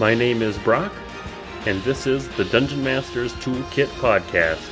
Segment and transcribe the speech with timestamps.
[0.00, 0.92] My name is Brock,
[1.66, 4.68] and this is the Dungeon Masters Toolkit Podcast.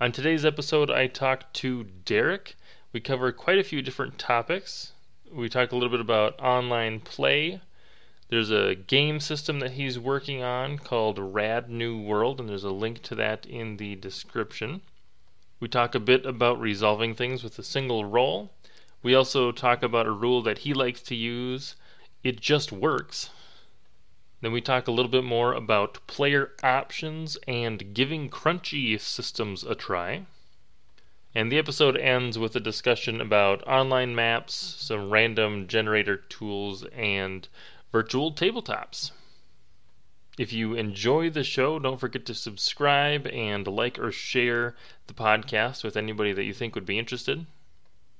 [0.00, 2.54] On today's episode, I talked to Derek.
[2.92, 4.92] We cover quite a few different topics.
[5.32, 7.60] We talk a little bit about online play.
[8.28, 12.70] There's a game system that he's working on called Rad New World, and there's a
[12.70, 14.82] link to that in the description.
[15.58, 18.52] We talk a bit about resolving things with a single roll.
[19.04, 21.76] We also talk about a rule that he likes to use.
[22.22, 23.28] It just works.
[24.40, 29.74] Then we talk a little bit more about player options and giving crunchy systems a
[29.74, 30.24] try.
[31.34, 37.46] And the episode ends with a discussion about online maps, some random generator tools, and
[37.92, 39.10] virtual tabletops.
[40.38, 44.74] If you enjoy the show, don't forget to subscribe and like or share
[45.08, 47.44] the podcast with anybody that you think would be interested.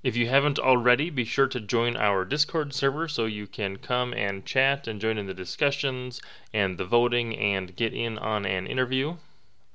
[0.04, 4.12] If you haven't already, be sure to join our Discord server so you can come
[4.12, 6.20] and chat and join in the discussions
[6.52, 9.16] and the voting and get in on an interview.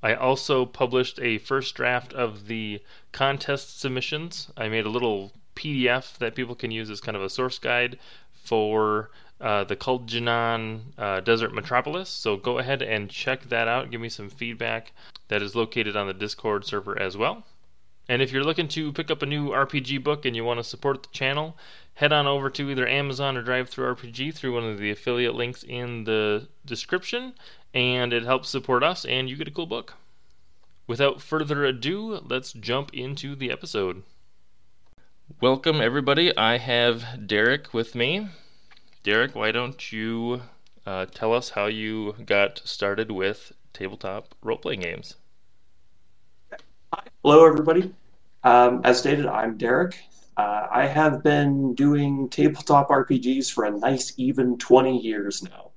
[0.03, 2.80] I also published a first draft of the
[3.12, 4.52] contest submissions.
[4.56, 7.98] I made a little PDF that people can use as kind of a source guide
[8.31, 9.09] for
[9.42, 12.08] uh, the Kul'Jinan uh, Desert Metropolis.
[12.08, 13.90] So go ahead and check that out.
[13.90, 14.94] Give me some feedback.
[15.30, 17.46] That is located on the Discord server as well.
[18.10, 20.64] And if you're looking to pick up a new RPG book and you want to
[20.64, 21.56] support the channel,
[21.94, 26.06] head on over to either Amazon or DriveThruRPG through one of the affiliate links in
[26.06, 27.34] the description,
[27.72, 29.94] and it helps support us, and you get a cool book.
[30.88, 34.02] Without further ado, let's jump into the episode.
[35.40, 36.36] Welcome, everybody.
[36.36, 38.28] I have Derek with me.
[39.04, 40.42] Derek, why don't you
[40.84, 45.16] uh, tell us how you got started with tabletop role playing games?
[47.24, 47.94] Hello, everybody.
[48.44, 50.00] Um, as stated, I'm Derek.
[50.38, 55.72] Uh, I have been doing tabletop RPGs for a nice even 20 years now.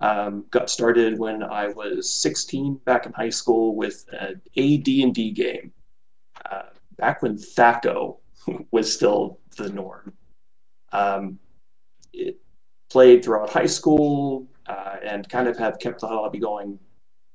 [0.00, 5.72] Um, got started when I was 16 back in high school with an AD&D game.
[6.50, 6.62] Uh,
[6.96, 8.16] back when THAC0
[8.70, 10.14] was still the norm.
[10.92, 11.38] Um,
[12.14, 12.40] it
[12.88, 16.78] played throughout high school uh, and kind of have kept the hobby going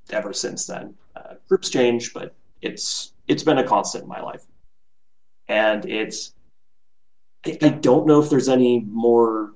[0.09, 0.95] ever since then.
[1.15, 4.45] Uh, groups change, but it's it's been a constant in my life
[5.47, 6.33] and it's
[7.45, 9.53] I don't know if there's any more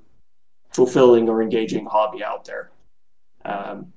[0.72, 2.70] fulfilling or engaging hobby out there.
[3.44, 3.92] Um,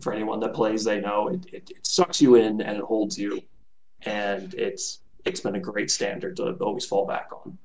[0.00, 3.16] for anyone that plays, they know it, it, it, sucks you in and it holds
[3.16, 3.40] you,
[4.02, 7.56] and it's it's been a great standard to always fall back on.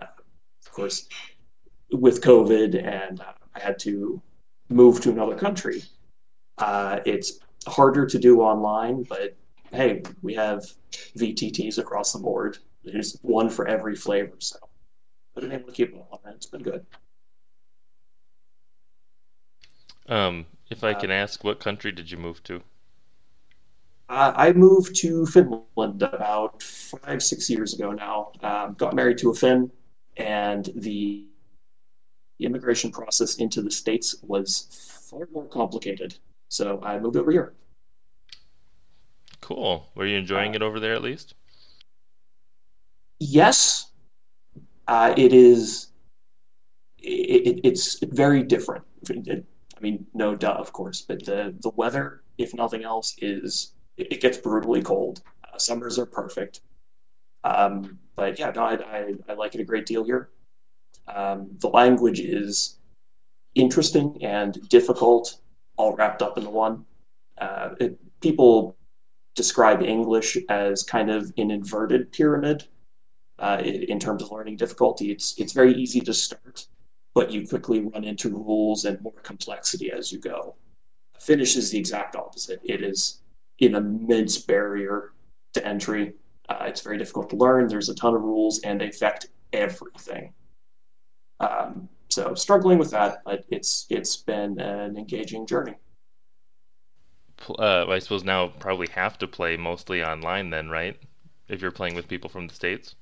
[0.00, 0.06] Uh,
[0.64, 1.08] of course,
[1.90, 4.20] with COVID and uh, I had to
[4.68, 5.82] move to another country,
[6.58, 9.04] uh, it's harder to do online.
[9.04, 9.36] But
[9.72, 10.64] hey, we have
[11.16, 14.56] VTTs across the board there's one for every flavor, so
[15.36, 16.18] I've been able to keep it on.
[16.34, 16.84] It's been good.
[20.08, 22.62] Um, if I uh, can ask, what country did you move to?
[24.08, 28.32] Uh, I moved to Finland about five, six years ago now.
[28.42, 29.70] Um, got married to a Finn,
[30.16, 31.26] and the
[32.40, 34.66] immigration process into the States was
[35.08, 36.16] far more complicated.
[36.48, 37.54] So I moved over here.
[39.40, 39.88] Cool.
[39.94, 41.34] Were you enjoying uh, it over there at least?
[43.22, 43.90] Yes,
[44.88, 45.88] uh, it is.
[46.98, 48.84] It, it's very different.
[49.10, 54.20] I mean, no duh, of course, but the the weather, if nothing else, is it,
[54.20, 55.22] gets brutally cold.
[55.44, 56.60] Uh, summers are perfect.
[57.44, 60.30] Um, but yeah, no, I, I, I, like it a great deal here.
[61.12, 62.78] Um, the language is
[63.56, 65.40] interesting and difficult,
[65.76, 66.84] all wrapped up in the one.
[67.38, 68.76] Uh, it, people
[69.34, 72.68] describe English as kind of an inverted pyramid,
[73.38, 75.10] uh, in terms of learning difficulty.
[75.10, 76.66] It's it's very easy to start,
[77.14, 80.54] but you quickly run into rules and more complexity as you go.
[81.20, 82.60] Finnish is the exact opposite.
[82.64, 83.22] It is
[83.60, 85.12] an immense barrier
[85.54, 86.14] to entry.
[86.48, 87.68] Uh, it's very difficult to learn.
[87.68, 90.32] There's a ton of rules, and they affect everything.
[91.40, 95.74] Um, so struggling with that, but it's it's been an engaging journey.
[97.58, 100.96] Uh, I suppose now probably have to play mostly online then, right?
[101.48, 102.94] If you're playing with people from the states.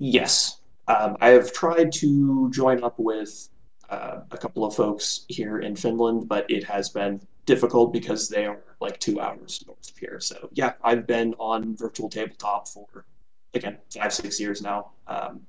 [0.00, 0.60] Yes.
[0.88, 3.50] Um, I have tried to join up with
[3.90, 8.46] uh, a couple of folks here in Finland, but it has been difficult because they
[8.46, 10.18] are like two hours north of here.
[10.18, 13.04] So yeah, I've been on virtual tabletop for
[13.52, 14.92] again five six years now.
[15.06, 15.42] Um,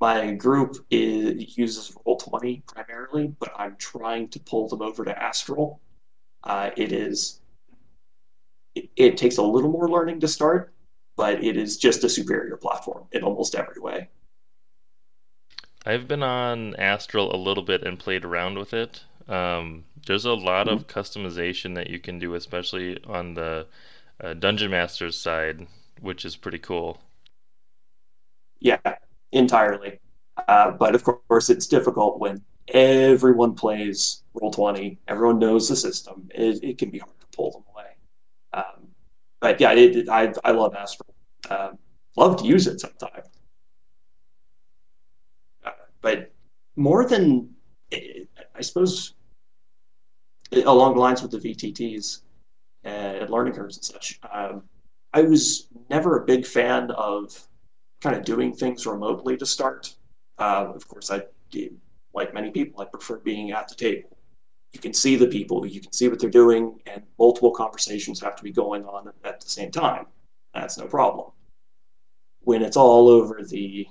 [0.00, 5.80] my group is, uses Roll20 primarily, but I'm trying to pull them over to Astral.
[6.44, 7.40] Uh, it is
[8.76, 10.72] it, it takes a little more learning to start,
[11.16, 14.08] but it is just a superior platform in almost every way.
[15.86, 19.04] I've been on Astral a little bit and played around with it.
[19.26, 20.86] Um, there's a lot of Mm-hmm.
[20.86, 23.66] customization that you can do, especially on the
[24.20, 25.66] uh, Dungeon Masters side,
[26.00, 27.00] which is pretty cool.
[28.60, 28.78] Yeah,
[29.32, 30.00] entirely.
[30.48, 34.98] Uh, but of course, it's difficult when everyone plays Roll20.
[35.08, 36.28] Everyone knows the system.
[36.34, 37.62] It, it can be hard to pull them
[39.40, 41.14] but yeah, it, it, I I love Astral.
[41.50, 41.78] Um,
[42.16, 43.26] love to use it sometimes.
[45.64, 46.32] Uh, but
[46.76, 47.50] more than
[47.92, 49.14] I suppose
[50.64, 52.22] along the lines with the VTTs
[52.84, 54.20] and learning curves and such.
[54.32, 54.62] Um,
[55.12, 57.48] I was never a big fan of
[58.00, 59.94] kind of doing things remotely to start.
[60.38, 61.22] Uh, of course, I
[62.14, 64.15] like many people, I prefer being at the table.
[64.76, 68.36] You can see the people, you can see what they're doing, and multiple conversations have
[68.36, 70.04] to be going on at the same time.
[70.52, 71.30] That's no problem.
[72.42, 73.88] When it's all over the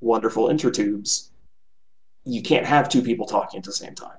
[0.00, 1.30] wonderful intertubes,
[2.24, 4.18] you can't have two people talking at the same time.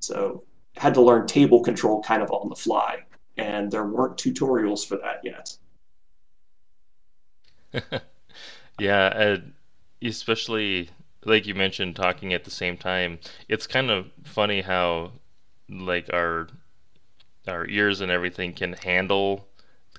[0.00, 0.44] So
[0.76, 2.98] had to learn table control kind of on the fly,
[3.38, 5.56] and there weren't tutorials for that yet.
[8.78, 9.38] Yeah,
[10.02, 10.90] especially
[11.26, 13.18] like you mentioned, talking at the same time.
[13.48, 15.12] It's kind of funny how
[15.68, 16.48] like our
[17.48, 19.48] our ears and everything can handle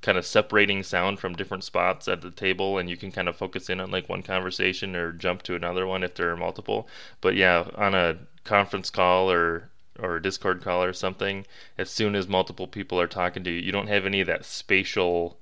[0.01, 3.35] kind of separating sound from different spots at the table and you can kind of
[3.35, 6.87] focus in on like one conversation or jump to another one if there are multiple
[7.21, 9.69] but yeah on a conference call or
[9.99, 11.45] or a discord call or something
[11.77, 14.45] as soon as multiple people are talking to you you don't have any of that
[14.45, 15.37] spatial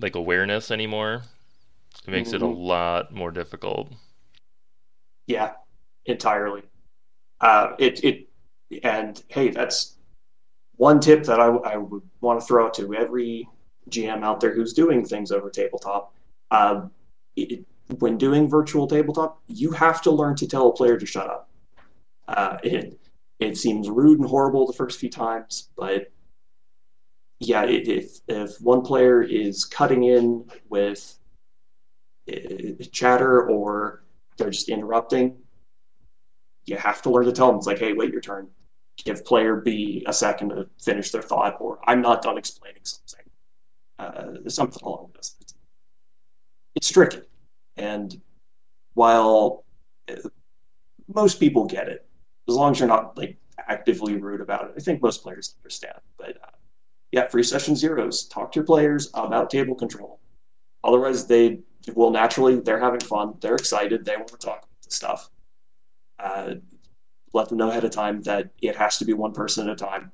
[0.00, 1.22] like awareness anymore
[2.06, 2.72] it makes it a Mm-hmm.
[2.72, 3.92] lot more difficult
[5.26, 5.52] Yeah,
[6.06, 6.62] entirely.
[7.40, 8.28] Uh, it it
[8.82, 9.96] and hey, that's
[10.76, 13.48] one tip that I, I would want to throw out to every
[13.90, 16.14] GM out there who's doing things over tabletop.
[16.50, 16.90] Um,
[17.36, 17.64] it,
[17.98, 21.50] when doing virtual tabletop, you have to learn to tell a player to shut up.
[22.28, 22.98] Uh, it
[23.40, 26.10] it seems rude and horrible the first few times, but
[27.40, 31.18] yeah, it, if if one player is cutting in with
[32.32, 34.01] uh, chatter or
[34.36, 35.36] they're just interrupting,
[36.64, 38.48] you have to learn to tell them it's like, hey, wait your turn.
[39.04, 43.24] Give player B a second to finish their thought, or I'm not done explaining something.
[43.98, 45.54] Uh, something along those lines.
[46.74, 47.22] It's tricky,
[47.76, 48.20] and
[48.94, 49.64] while
[50.10, 50.28] uh,
[51.12, 52.06] most people get it,
[52.48, 53.38] as long as you're not like
[53.68, 56.00] actively rude about it, I think most players understand.
[56.18, 56.56] But uh,
[57.12, 58.26] yeah, free session zeros.
[58.28, 60.20] Talk to your players about table control.
[60.84, 61.60] Otherwise, they
[61.94, 65.30] will naturally they're having fun, they're excited, they want to talk about the stuff.
[66.18, 66.54] Uh,
[67.32, 69.76] let them know ahead of time that it has to be one person at a
[69.76, 70.12] time.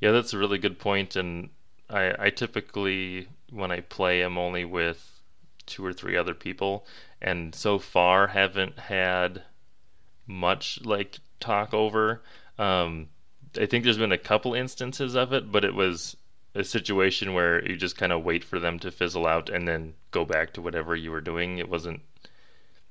[0.00, 1.48] yeah that's a really good point and
[1.88, 5.22] i i typically when i play i'm only with
[5.64, 6.86] two or three other people
[7.22, 9.42] and so far haven't had
[10.26, 12.22] much like talk over.
[12.58, 13.08] Um,
[13.58, 16.16] I think there's been a couple instances of it, but it was
[16.56, 19.94] a situation where you just kind of wait for them to fizzle out and then
[20.10, 21.58] go back to whatever you were doing.
[21.58, 22.00] It wasn't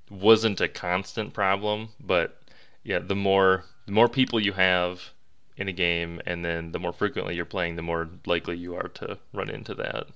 [0.09, 2.41] wasn't a constant problem, but
[2.83, 5.11] yeah, the more the more people you have
[5.57, 8.89] in a game, and then the more frequently you're playing, the more likely you are
[8.89, 10.07] to run into that.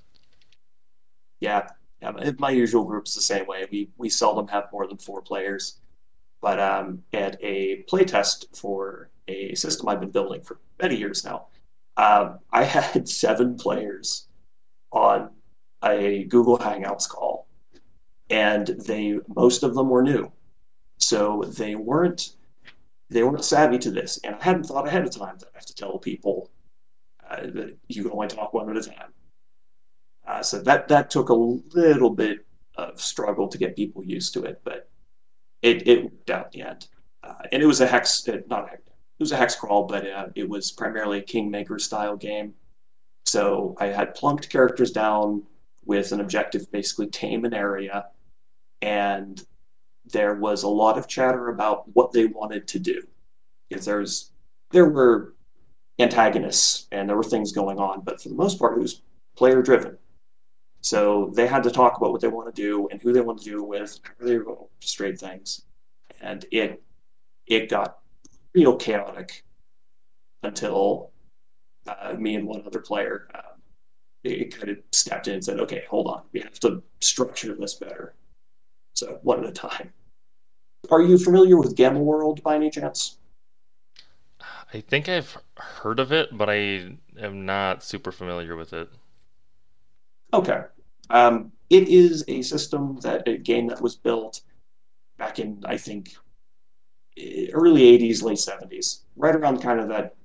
[1.39, 1.69] Yeah,
[2.01, 2.31] yeah.
[2.37, 3.65] My usual group's the same way.
[3.71, 5.79] We we seldom have more than four players.
[6.41, 11.47] But um, at a playtest for a system I've been building for many years now,
[11.99, 14.27] um, I had seven players
[14.91, 15.31] on
[15.83, 17.47] a Google Hangouts call,
[18.29, 20.31] and they most of them were new,
[20.97, 22.35] so they weren't
[23.09, 25.65] they weren't savvy to this, and I hadn't thought ahead of time that I have
[25.65, 26.49] to tell people
[27.29, 29.13] uh, that you can only talk one at a time.
[30.25, 34.43] Uh, so that that took a little bit of struggle to get people used to
[34.43, 34.89] it, but
[35.61, 36.87] it, it worked out in the end.
[37.23, 38.83] Uh, and it was a hex, uh, not a hex,
[39.19, 42.53] it was a hex crawl, but uh, it was primarily a Kingmaker style game.
[43.25, 45.43] So I had plunked characters down
[45.85, 48.05] with an objective, basically tame an area,
[48.81, 49.43] and
[50.05, 53.01] there was a lot of chatter about what they wanted to do.
[53.67, 54.31] Because there's
[54.71, 55.35] there were
[55.99, 59.01] antagonists and there were things going on, but for the most part, it was
[59.35, 59.97] player driven.
[60.81, 63.39] So they had to talk about what they want to do and who they want
[63.39, 65.63] to do with, how they orchestrate things,
[66.21, 66.81] and it
[67.47, 67.99] it got
[68.53, 69.43] real chaotic
[70.43, 71.11] until
[71.87, 73.41] uh, me and one other player uh,
[74.23, 77.75] it kind of stepped in and said, "Okay, hold on, we have to structure this
[77.75, 78.15] better."
[78.93, 79.93] So one at a time.
[80.91, 83.17] Are you familiar with Gamma World by any chance?
[84.73, 88.89] I think I've heard of it, but I am not super familiar with it.
[90.33, 90.63] Okay.
[91.09, 94.41] Um, it is a system that a game that was built
[95.17, 96.15] back in I think
[97.53, 100.15] early 80s, late 70s, right around kind of that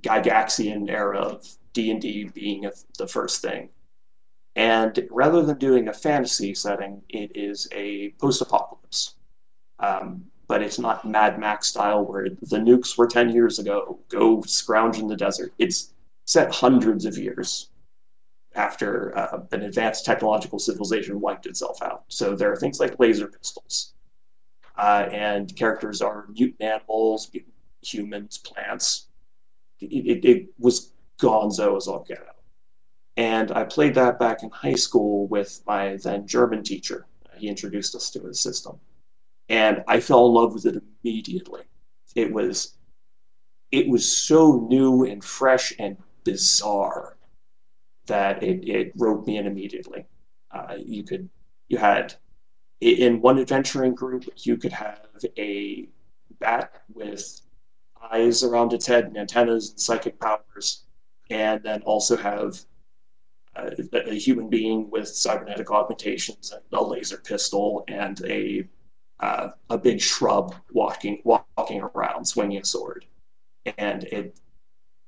[0.00, 3.68] Gygaxian era of D&D being a, the first thing.
[4.54, 9.16] And rather than doing a fantasy setting, it is a post-apocalypse.
[9.78, 14.42] Um, but it's not Mad Max style where the nukes were 10 years ago, go
[14.42, 15.52] scrounge in the desert.
[15.58, 15.92] It's
[16.24, 17.70] set hundreds of years
[18.54, 22.04] after uh, an advanced technological civilization wiped itself out.
[22.08, 23.92] So there are things like laser pistols.
[24.76, 29.06] Uh, and characters are mutant animals, mutant humans, plants.
[29.80, 32.36] It, it, it was gonzo as all get out.
[33.16, 37.06] And I played that back in high school with my then German teacher.
[37.38, 38.78] He introduced us to his system
[39.48, 41.62] and I fell in love with it immediately.
[42.14, 42.76] It was
[43.72, 47.16] it was so new and fresh and bizarre
[48.06, 50.06] that it, it roped me in immediately.
[50.50, 51.28] Uh, you could
[51.68, 52.14] you had
[52.80, 55.00] in one adventuring group you could have
[55.38, 55.88] a
[56.38, 57.40] bat with
[58.12, 60.84] eyes around its head and antennas and psychic powers,
[61.30, 62.60] and then also have
[63.56, 68.68] uh, a human being with cybernetic augmentations and a laser pistol and a
[69.20, 73.06] uh, a big shrub walking walking around swinging a sword,
[73.78, 74.38] and it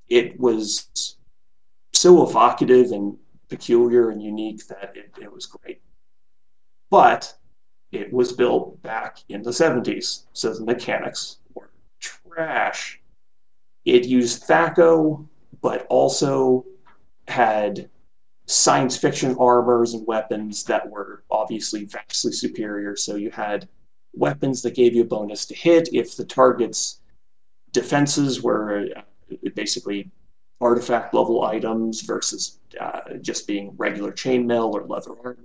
[0.08, 1.16] it was
[1.92, 5.82] so evocative and peculiar and unique that it, it was great.
[6.90, 7.34] But
[7.92, 13.00] it was built back in the 70s, so the mechanics were trash.
[13.84, 15.26] It used THAC0,
[15.62, 16.64] but also
[17.26, 17.88] had
[18.46, 22.96] science fiction armors and weapons that were obviously vastly superior.
[22.96, 23.68] So you had
[24.14, 27.00] weapons that gave you a bonus to hit if the target's
[27.72, 29.02] defenses were uh,
[29.54, 30.10] basically
[30.60, 35.36] artifact level items versus uh, just being regular chainmail or leather armor.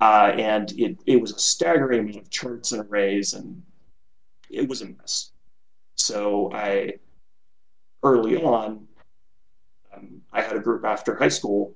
[0.00, 3.62] Uh, and it, it was a staggering amount of charts and arrays, and
[4.48, 5.32] it was a mess.
[5.96, 6.94] So I,
[8.02, 8.86] early on,
[9.94, 11.74] um, I had a group after high school,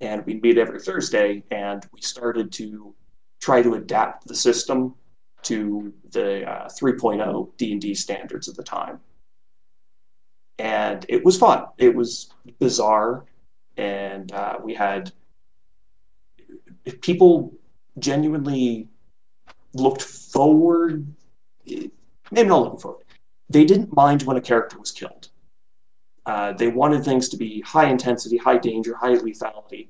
[0.00, 2.94] and we meet every Thursday, and we started to
[3.40, 4.94] try to adapt the system
[5.42, 9.00] to the uh, 3.0 D&D standards at the time.
[10.58, 11.66] And it was fun.
[11.78, 13.24] It was bizarre,
[13.76, 15.12] and uh, we had
[17.00, 17.52] people
[17.98, 18.88] genuinely
[19.74, 21.06] looked forward.
[21.66, 23.04] Maybe not looking forward.
[23.50, 25.28] They didn't mind when a character was killed.
[26.26, 29.88] Uh, they wanted things to be high intensity, high danger, high lethality,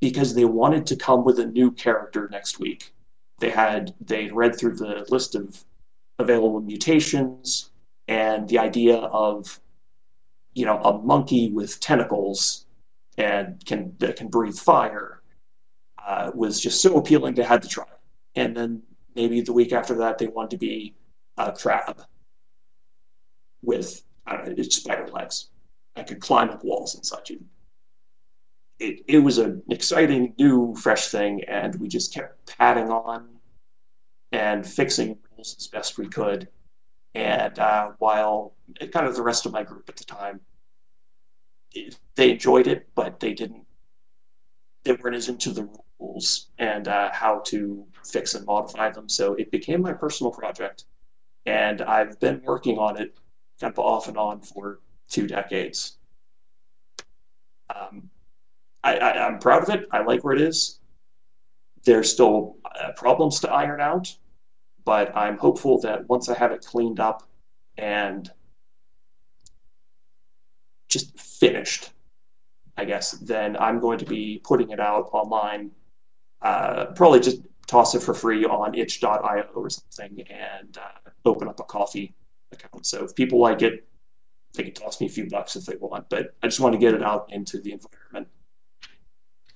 [0.00, 2.92] because they wanted to come with a new character next week.
[3.38, 5.64] They had they read through the list of
[6.18, 7.70] available mutations
[8.08, 9.60] and the idea of
[10.54, 12.66] you know a monkey with tentacles
[13.16, 15.19] and can that can breathe fire
[16.06, 18.00] uh, was just so appealing they had to try it.
[18.36, 18.82] And then
[19.14, 20.94] maybe the week after that they wanted to be
[21.36, 22.02] a crab
[23.62, 25.48] with know, spider legs.
[25.96, 27.32] I could climb up walls and such
[28.80, 33.28] it, it was an exciting, new, fresh thing, and we just kept padding on
[34.32, 36.48] and fixing rules as best we could.
[37.14, 38.54] And uh, while
[38.92, 40.40] kind of the rest of my group at the time,
[42.16, 43.66] they enjoyed it, but they didn't.
[44.84, 45.68] They weren't as into the
[46.00, 49.08] rules and uh, how to fix and modify them.
[49.08, 50.84] So it became my personal project,
[51.46, 53.16] and I've been working on it
[53.60, 55.98] kind of off and on for two decades.
[57.74, 58.10] Um,
[58.82, 59.86] I, am proud of it.
[59.90, 60.80] I like where it is.
[61.84, 64.14] There's still uh, problems to iron out,
[64.84, 67.28] but I'm hopeful that once I have it cleaned up
[67.76, 68.30] and
[70.88, 71.90] just finished,
[72.76, 75.70] I guess, then I'm going to be putting it out online.
[76.42, 81.60] Uh, probably just toss it for free on itch.io or something and uh, open up
[81.60, 82.12] a Ko-fi
[82.52, 82.86] account.
[82.86, 83.86] So if people like it,
[84.54, 86.08] they can toss me a few bucks if they want.
[86.08, 88.28] But I just want to get it out into the environment.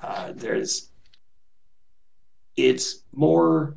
[0.01, 0.91] Uh, there's
[2.57, 3.77] it's more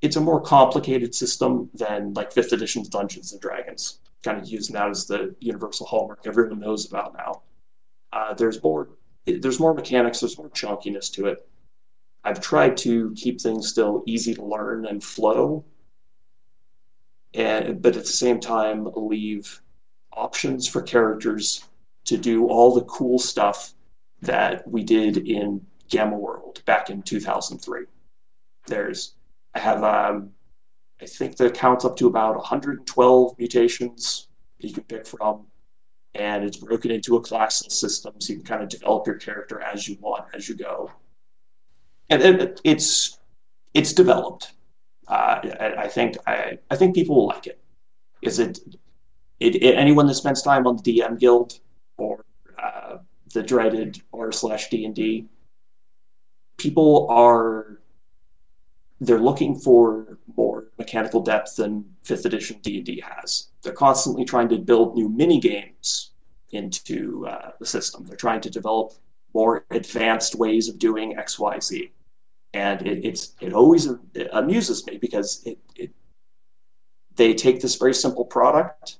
[0.00, 4.74] it's a more complicated system than like fifth edition's Dungeons and Dragons, kind of using
[4.74, 7.42] that as the universal hallmark everyone knows about now.
[8.12, 8.88] Uh, there's more
[9.26, 11.48] there's more mechanics, there's more chunkiness to it.
[12.24, 15.64] I've tried to keep things still easy to learn and flow,
[17.34, 19.60] and but at the same time leave
[20.12, 21.64] options for characters
[22.04, 23.74] to do all the cool stuff
[24.20, 27.86] that we did in Gamma World back in 2003.
[28.66, 29.14] There's,
[29.54, 30.30] I have, um,
[31.00, 35.46] I think the count's up to about 112 mutations you can pick from.
[36.14, 39.60] and it's broken into a class system so you can kind of develop your character
[39.62, 40.90] as you want as you go.
[42.64, 43.18] It's
[43.74, 44.52] it's developed.
[45.08, 47.58] Uh, I, I, think I, I think people will like it.
[48.22, 48.60] Is it,
[49.40, 51.58] it, it anyone that spends time on the DM Guild
[51.96, 52.24] or
[52.62, 52.98] uh,
[53.32, 55.26] the dreaded r slash D and D?
[56.56, 57.78] People are
[59.02, 63.48] they're looking for more mechanical depth than fifth edition D&D has.
[63.62, 66.12] They're constantly trying to build new mini games
[66.52, 68.06] into uh, the system.
[68.06, 68.92] They're trying to develop
[69.34, 71.90] more advanced ways of doing X, Y, Z,
[72.54, 73.88] and it, it's it always
[74.32, 75.90] amuses me because it, it
[77.16, 78.98] they take this very simple product,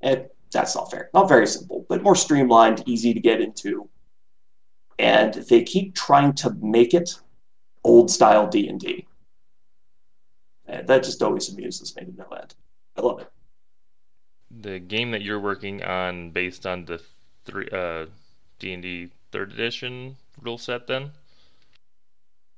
[0.00, 3.88] and that's not fair, not very simple, but more streamlined, easy to get into,
[4.98, 7.20] and they keep trying to make it
[7.84, 8.84] old style D and.
[10.86, 12.54] That just always amuses me to no end.
[12.96, 13.30] I love it.
[14.50, 17.00] The game that you're working on, based on the
[17.44, 18.06] three uh,
[18.58, 21.12] D and D third edition rule set, then?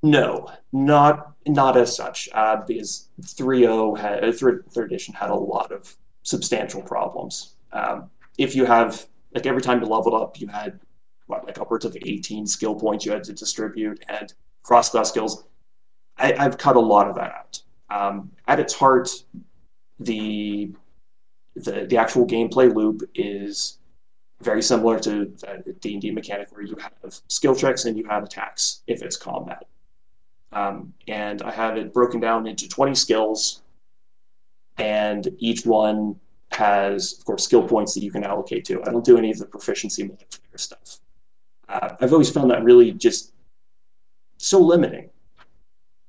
[0.03, 5.35] No, not not as such, uh, because 3.0 had uh, third, third edition had a
[5.35, 7.55] lot of substantial problems.
[7.71, 10.79] Um, if you have like every time you leveled up, you had
[11.27, 15.45] what like upwards of 18 skill points you had to distribute, and cross class skills.
[16.17, 17.61] I, have cut a lot of that out.
[17.89, 19.09] Um, at its heart,
[19.99, 20.71] the,
[21.55, 23.79] the the actual gameplay loop is
[24.41, 28.03] very similar to the D and D mechanic, where you have skill checks and you
[28.05, 29.65] have attacks if it's combat.
[30.53, 33.63] Um, and I have it broken down into 20 skills,
[34.77, 36.19] and each one
[36.51, 38.81] has, of course, skill points that you can allocate to.
[38.83, 40.99] I don't do any of the proficiency modifier stuff.
[41.67, 43.33] Uh, I've always found that really just
[44.37, 45.09] so limiting.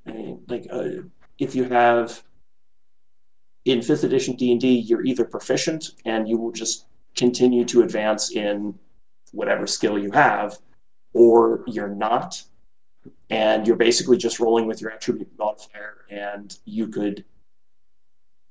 [0.06, 0.88] I mean, like uh,
[1.38, 2.22] if you have
[3.64, 6.86] in fifth edition D&D, you're either proficient and you will just
[7.16, 8.78] continue to advance in
[9.32, 10.58] whatever skill you have,
[11.12, 12.42] or you're not,
[13.31, 17.24] and you're basically just rolling with your attribute modifier, and you could,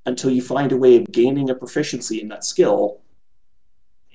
[0.06, 3.00] until you find a way of gaining a proficiency in that skill,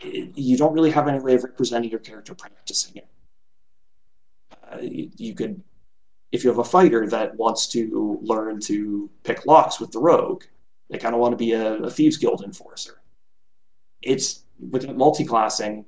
[0.02, 3.08] you don't really have any way of representing your character practicing it.
[4.72, 5.62] Uh, you, you, could,
[6.32, 10.44] if you have a fighter that wants to learn to pick locks with the rogue,
[10.90, 13.02] they kind of want to be a, a thieves guild enforcer.
[14.02, 15.86] It's with multi-classing,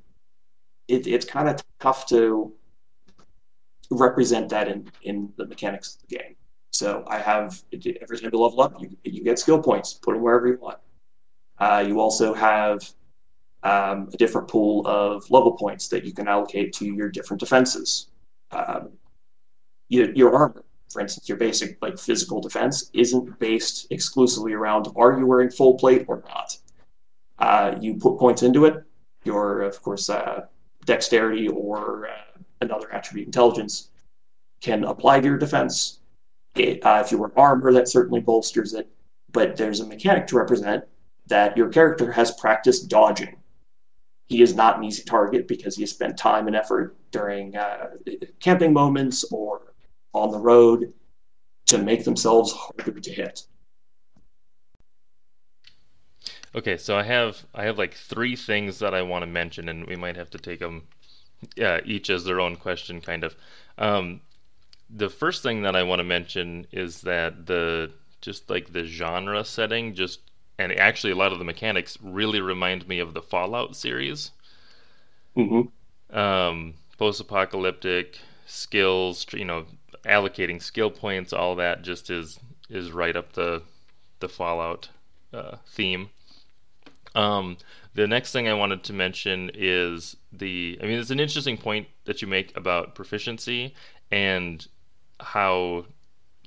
[0.88, 2.54] it, it's kind of tough to
[3.96, 6.36] represent that in, in the mechanics of the game.
[6.72, 10.22] So I have every time you level up, you, you get skill points, put them
[10.22, 10.80] wherever you want.
[11.58, 12.90] Uh, you also have
[13.64, 18.08] um, a different pool of level points that you can allocate to your different defenses
[18.52, 18.92] um,
[19.90, 25.18] your, your armor, for instance, your basic like physical defense isn't based exclusively around are
[25.18, 26.58] you wearing full plate or not.
[27.40, 28.84] Uh, you put points into it.
[29.24, 30.46] Your, of course, uh,
[30.86, 32.31] dexterity or uh,
[32.62, 33.90] another attribute, intelligence,
[34.62, 36.00] can apply to your defense.
[36.56, 38.90] It, uh, if you wear armor, that certainly bolsters it.
[39.32, 40.84] But there's a mechanic to represent
[41.28, 43.38] that your character has practiced dodging
[44.32, 47.90] he is not an easy target because he has spent time and effort during uh,
[48.40, 49.74] camping moments or
[50.14, 50.94] on the road
[51.66, 53.44] to make themselves harder to hit.
[56.56, 59.86] Okay, so I have I have like three things that I want to mention, and
[59.86, 60.84] we might have to take them
[61.56, 63.36] yeah, each as their own question, kind of.
[63.78, 64.22] Um,
[64.90, 69.44] the first thing that I want to mention is that the just like the genre
[69.44, 70.20] setting just
[70.60, 74.32] and actually a lot of the mechanics really remind me of the Fallout series.
[75.36, 76.16] Mm-hmm.
[76.16, 79.66] Um, post-apocalyptic skills, you know,
[80.06, 83.64] allocating skill points, all that just is is right up the
[84.20, 84.90] the Fallout
[85.34, 86.10] uh, theme.
[87.16, 87.58] Um,
[87.94, 90.80] the next thing I wanted to mention is the.
[90.82, 93.74] I mean, it's an interesting point that you make about proficiency
[94.12, 94.66] and
[95.20, 95.86] how,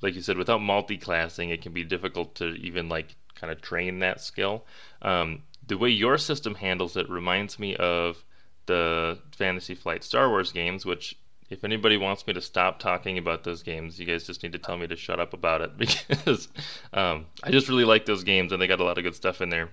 [0.01, 3.99] like you said, without multi-classing, it can be difficult to even like kind of train
[3.99, 4.65] that skill.
[5.01, 8.23] Um, the way your system handles it reminds me of
[8.65, 11.15] the Fantasy Flight Star Wars games, which
[11.49, 14.59] if anybody wants me to stop talking about those games, you guys just need to
[14.59, 16.47] tell me to shut up about it because
[16.93, 19.41] um, I just really like those games and they got a lot of good stuff
[19.41, 19.69] in there.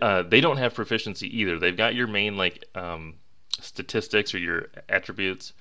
[0.00, 1.58] Uh, they don't have proficiency either.
[1.58, 3.14] They've got your main like um,
[3.60, 5.52] statistics or your attributes,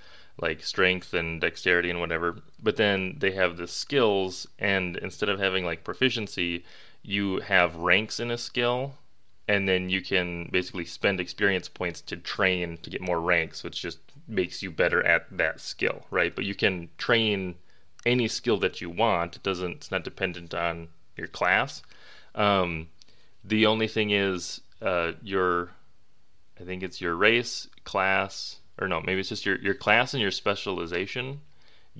[0.41, 2.41] like strength and dexterity and whatever.
[2.61, 6.63] But then they have the skills, and instead of having like proficiency,
[7.03, 8.95] you have ranks in a skill,
[9.47, 13.81] and then you can basically spend experience points to train to get more ranks, which
[13.81, 16.35] just makes you better at that skill, right?
[16.35, 17.55] But you can train
[18.05, 19.35] any skill that you want.
[19.35, 19.71] It doesn't.
[19.71, 21.83] It's not dependent on your class.
[22.33, 22.87] Um,
[23.47, 25.69] the only thing is, uh, your,
[26.59, 30.21] I think it's your race, class, or no, maybe it's just your your class and
[30.21, 31.41] your specialization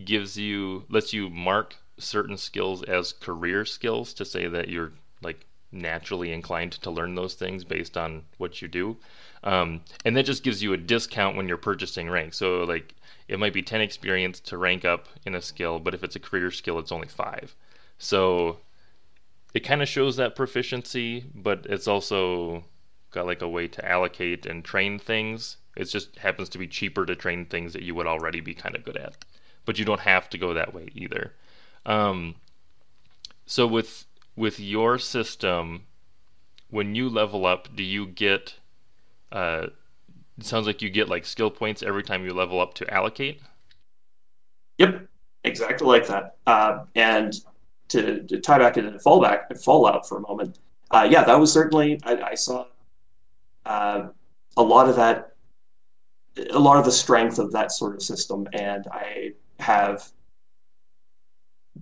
[0.03, 5.45] gives you lets you mark certain skills as career skills to say that you're like
[5.71, 8.97] naturally inclined to learn those things based on what you do.
[9.43, 12.33] Um, and that just gives you a discount when you're purchasing rank.
[12.33, 12.93] So like
[13.27, 16.19] it might be 10 experience to rank up in a skill, but if it's a
[16.19, 17.55] career skill, it's only five.
[17.97, 18.57] So
[19.55, 22.65] it kind of shows that proficiency, but it's also
[23.11, 25.55] got like a way to allocate and train things.
[25.77, 28.75] It just happens to be cheaper to train things that you would already be kind
[28.75, 29.23] of good at,
[29.63, 31.33] but you don't have to go that way either.
[31.85, 32.35] Um,
[33.45, 35.85] so with with your system,
[36.69, 38.55] when you level up, do you get?
[39.31, 39.67] Uh,
[40.37, 43.41] it sounds like you get like skill points every time you level up to allocate.
[44.79, 45.07] Yep,
[45.45, 46.35] exactly like that.
[46.45, 47.33] Uh, and
[47.89, 50.59] to, to, tie back into fallback Fallout for a moment,
[50.91, 52.65] uh, yeah, that was certainly I, I saw
[53.65, 54.07] uh,
[54.57, 55.33] a lot of that,
[56.51, 60.11] a lot of the strength of that sort of system, and I have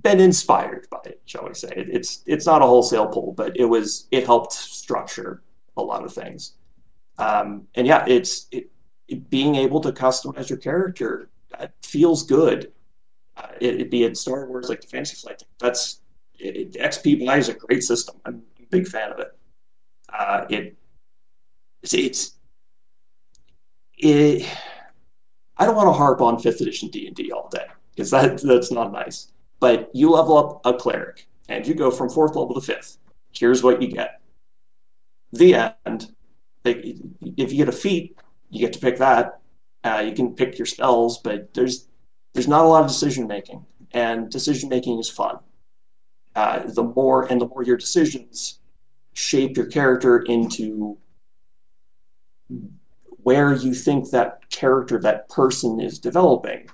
[0.01, 1.71] been inspired by it, shall we say?
[1.75, 5.43] It, it's it's not a wholesale pull, but it was it helped structure
[5.77, 6.53] a lot of things.
[7.17, 8.69] Um, and yeah, it's it,
[9.07, 11.29] it, being able to customize your character
[11.81, 12.71] feels good.
[13.35, 15.41] Uh, it, it, be in Star Wars like the Fantasy Flight.
[15.59, 16.01] That's
[16.39, 18.17] it, XP Buy is a great system.
[18.25, 19.37] I'm a big fan of it.
[20.09, 20.77] Uh, it
[21.81, 22.35] it's, it's
[23.97, 24.47] it.
[25.57, 27.65] I don't want to harp on fifth edition D and D all day
[27.95, 29.31] because that that's not nice.
[29.59, 32.97] But you level up a cleric and you go from fourth level to fifth.
[33.31, 34.21] Here's what you get.
[35.31, 36.13] The end.
[36.65, 38.17] If you get a feat,
[38.49, 39.39] you get to pick that.
[39.83, 41.87] Uh, you can pick your spells, but there's
[42.33, 45.39] there's not a lot of decision making, and decision making is fun.
[46.35, 48.59] Uh, the more and the more your decisions
[49.13, 50.97] shape your character into
[53.21, 56.67] where you think that character, that person is developing.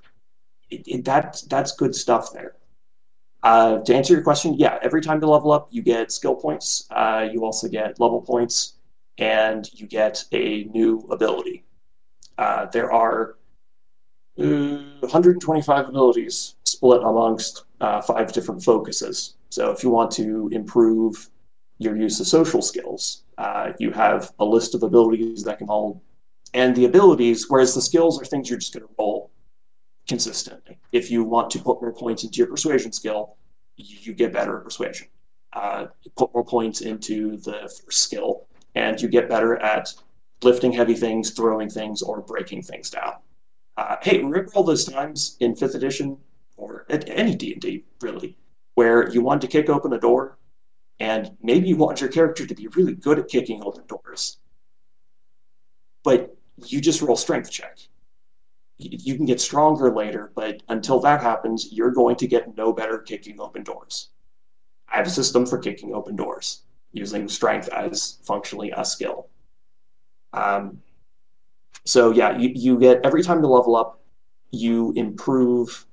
[0.69, 2.55] It, it, that, that's good stuff there.
[3.43, 6.87] Uh, to answer your question, yeah, every time you level up, you get skill points.
[6.91, 8.73] Uh, you also get level points,
[9.17, 11.63] and you get a new ability.
[12.37, 13.35] Uh, there are
[14.39, 19.35] 125 abilities split amongst uh, five different focuses.
[19.49, 21.29] So if you want to improve
[21.77, 25.99] your use of social skills, uh, you have a list of abilities that can hold,
[26.53, 29.31] and the abilities, whereas the skills are things you're just going to roll
[30.07, 30.77] consistently.
[30.91, 33.35] If you want to put more points into your persuasion skill,
[33.75, 35.07] you get better at persuasion.
[35.53, 39.93] Uh, put more points into the first skill, and you get better at
[40.43, 43.13] lifting heavy things, throwing things, or breaking things down.
[43.79, 46.17] Uh, hey, remember all those times in fifth edition
[46.57, 48.37] or at any D and D really,
[48.75, 50.37] where you wanted to kick open a door,
[50.99, 54.37] and maybe you want your character to be really good at kicking open doors,
[56.03, 57.77] but you just roll strength check
[58.79, 62.97] you can get stronger later, but until that happens, you're going to get no better
[62.97, 64.09] kicking open doors.
[64.87, 66.63] I have a system for kicking open doors
[66.93, 69.27] using strength as functionally a skill.
[70.31, 70.81] Um,
[71.85, 74.01] so yeah, you, you get every time you level up,
[74.51, 75.85] you improve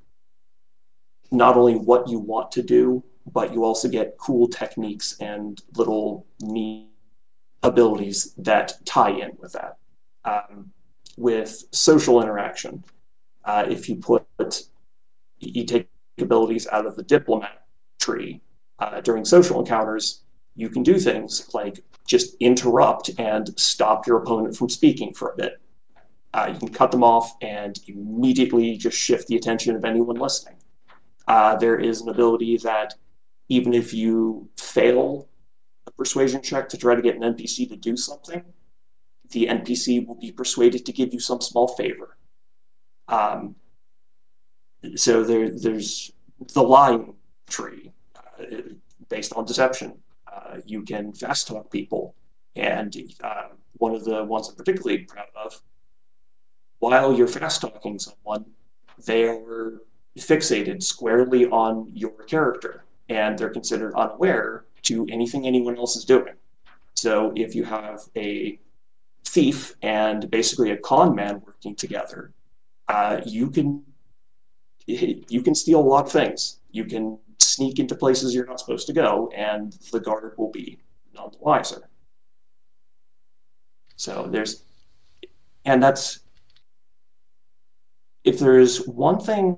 [1.31, 6.27] not only what you want to do, but you also get cool techniques and little
[6.41, 6.89] neat
[7.63, 9.79] abilities that tie in with that.
[10.25, 10.71] Um,
[11.17, 12.85] with social interaction.
[13.45, 14.63] Uh, if you put,
[15.39, 17.65] you take abilities out of the diplomat
[17.99, 18.41] tree
[18.79, 20.23] uh, during social encounters,
[20.55, 25.37] you can do things like just interrupt and stop your opponent from speaking for a
[25.37, 25.61] bit.
[26.37, 30.57] Uh, you can cut them off and immediately just shift the attention of anyone listening.
[31.27, 32.93] Uh, there is an ability that
[33.49, 35.31] even if you fail
[35.87, 38.45] a persuasion check to try to get an NPC to do something,
[39.31, 42.19] the NPC will be persuaded to give you some small favor.
[43.09, 43.57] Um,
[44.95, 46.13] so there, there's
[46.53, 47.15] the lying
[47.49, 48.45] tree uh,
[49.09, 49.95] based on deception.
[50.31, 52.15] Uh, you can fast talk people,
[52.57, 52.95] and
[53.25, 55.63] uh, one of the ones I'm particularly proud of,
[56.79, 58.45] while you're fast talking someone,
[59.05, 59.81] they're
[60.19, 66.35] fixated squarely on your character, and they're considered unaware to anything anyone else is doing.
[66.95, 68.59] So if you have a
[69.25, 72.33] thief and basically a con man working together,
[72.89, 73.83] uh, you can
[74.87, 76.61] you can steal a lot of things.
[76.71, 80.79] You can sneak into places you're not supposed to go, and the guard will be
[81.15, 81.89] none the wiser.
[83.97, 84.63] So there's,
[85.65, 86.21] and that's
[88.27, 89.57] if there's one thing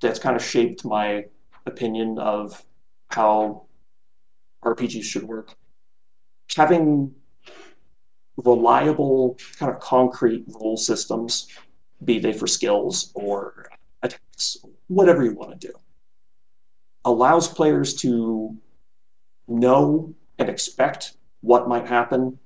[0.00, 1.24] that's kind of shaped my
[1.66, 2.62] opinion of
[3.10, 3.64] how
[4.64, 5.54] RPGs should work,
[6.54, 7.14] having
[8.36, 11.46] reliable, kind of concrete rule systems,
[12.04, 13.68] be they for skills or
[14.02, 14.56] attacks,
[14.88, 15.72] whatever you want to do,
[17.04, 18.56] allows players to
[19.46, 22.36] know and expect what might happen.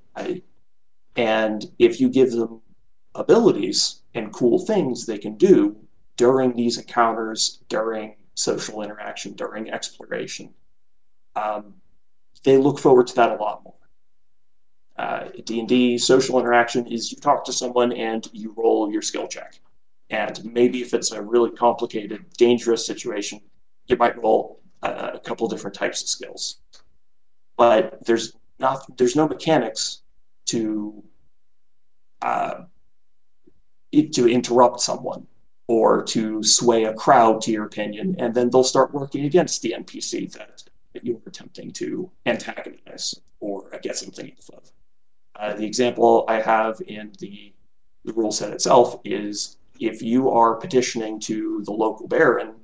[1.16, 2.61] And if you give them
[3.14, 5.76] abilities and cool things they can do
[6.16, 10.52] during these encounters, during social interaction, during exploration,
[11.37, 11.74] um,
[12.42, 13.74] they look forward to that a lot more.
[14.96, 19.61] Uh, D&D social interaction is you talk to someone and you roll your skill check.
[20.11, 23.40] And maybe if it's a really complicated, dangerous situation,
[23.87, 26.59] you might roll a, a couple different types of skills.
[27.57, 30.02] But there's not there's no mechanics
[30.46, 31.04] to
[32.22, 32.62] uh,
[33.92, 35.27] to interrupt someone
[35.66, 39.74] or to sway a crowd to your opinion, and then they'll start working against the
[39.79, 40.62] NPC that,
[40.94, 44.72] that you are attempting to antagonize or get something off of.
[45.38, 47.53] Uh, the example I have in the,
[48.05, 52.55] the rule set itself is if you are petitioning to the local baron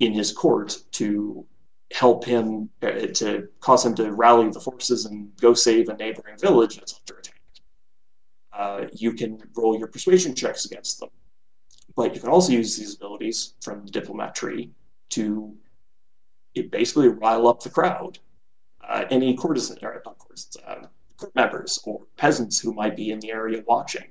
[0.00, 1.46] in his court to
[1.92, 6.36] help him, uh, to cause him to rally the forces and go save a neighboring
[6.38, 7.21] village attack,
[8.52, 11.10] uh, you can roll your persuasion checks against them.
[11.96, 14.70] But you can also use these abilities from the diplomat tree
[15.10, 15.54] to
[16.70, 18.18] basically rile up the crowd.
[18.86, 20.86] Uh, any courtesan, or not courtesans, uh,
[21.16, 24.10] court members or peasants who might be in the area watching,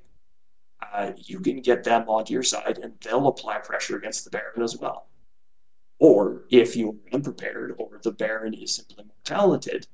[0.92, 4.62] uh, you can get them onto your side and they'll apply pressure against the Baron
[4.62, 5.08] as well.
[5.98, 9.86] Or if you're unprepared or the Baron is simply more talented,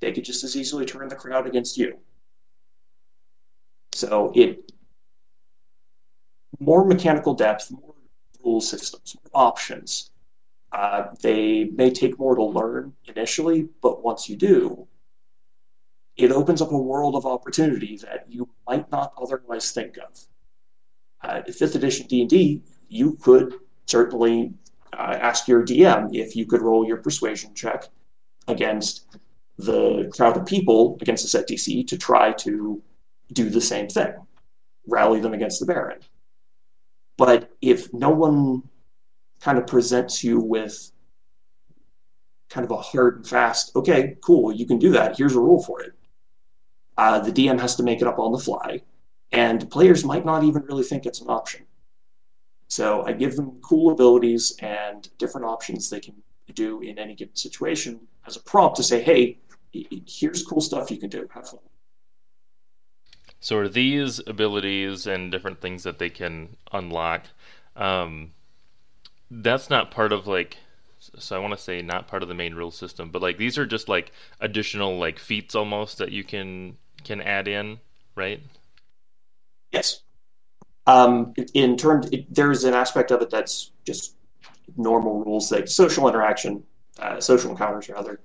[0.00, 1.98] they could just as easily turn the crowd against you.
[3.96, 4.72] So it
[6.60, 7.94] more mechanical depth, more
[8.44, 10.10] rule systems, more options.
[10.70, 14.86] Uh, they may take more to learn initially, but once you do,
[16.16, 20.26] it opens up a world of opportunity that you might not otherwise think of.
[21.22, 23.54] Uh, fifth edition D&D, you could
[23.86, 24.52] certainly
[24.92, 27.88] uh, ask your DM if you could roll your persuasion check
[28.46, 29.06] against
[29.56, 32.82] the crowd of people against the set DC to try to
[33.32, 34.14] do the same thing,
[34.86, 36.00] rally them against the Baron.
[37.16, 38.62] But if no one
[39.40, 40.92] kind of presents you with
[42.48, 45.16] kind of a hard and fast, okay, cool, you can do that.
[45.16, 45.92] Here's a rule for it.
[46.96, 48.82] Uh, the DM has to make it up on the fly,
[49.32, 51.66] and players might not even really think it's an option.
[52.68, 56.14] So I give them cool abilities and different options they can
[56.54, 59.38] do in any given situation as a prompt to say, hey,
[60.06, 61.28] here's cool stuff you can do.
[61.32, 61.60] Have fun.
[63.46, 67.26] So are these abilities and different things that they can unlock?
[67.76, 68.32] Um,
[69.30, 70.56] that's not part of like
[70.98, 73.56] so I want to say not part of the main rule system, but like these
[73.56, 77.78] are just like additional like feats almost that you can can add in,
[78.16, 78.40] right?
[79.70, 80.00] Yes.
[80.88, 84.16] Um, in terms, there's an aspect of it that's just
[84.76, 86.64] normal rules, like social interaction,
[86.98, 88.18] uh, social encounters, rather.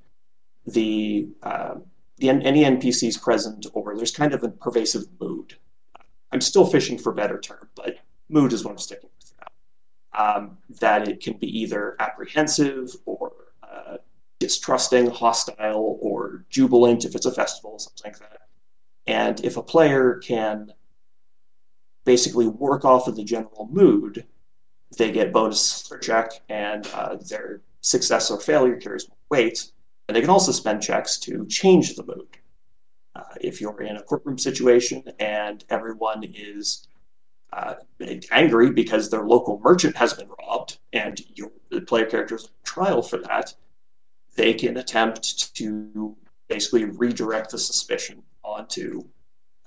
[0.65, 1.75] The uh,
[2.21, 5.55] the any NPCs present, or there's kind of a pervasive mood.
[6.31, 7.97] I'm still fishing for better term, but
[8.29, 10.37] mood is what I'm sticking with now.
[10.37, 13.97] Um, that it can be either apprehensive or uh,
[14.39, 18.41] distrusting, hostile, or jubilant if it's a festival, something like that.
[19.07, 20.71] And if a player can
[22.05, 24.25] basically work off of the general mood,
[24.97, 29.71] they get bonus for check, and uh, their success or failure carries weight.
[30.11, 32.27] And they can also spend checks to change the mood.
[33.15, 36.89] Uh, if you're in a courtroom situation and everyone is
[37.53, 37.75] uh,
[38.29, 42.51] angry because their local merchant has been robbed, and your the player character is on
[42.65, 43.53] trial for that,
[44.35, 46.17] they can attempt to
[46.49, 49.05] basically redirect the suspicion onto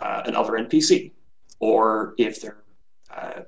[0.01, 1.13] uh, another NPC.
[1.59, 2.65] Or if they're
[3.11, 3.45] uh,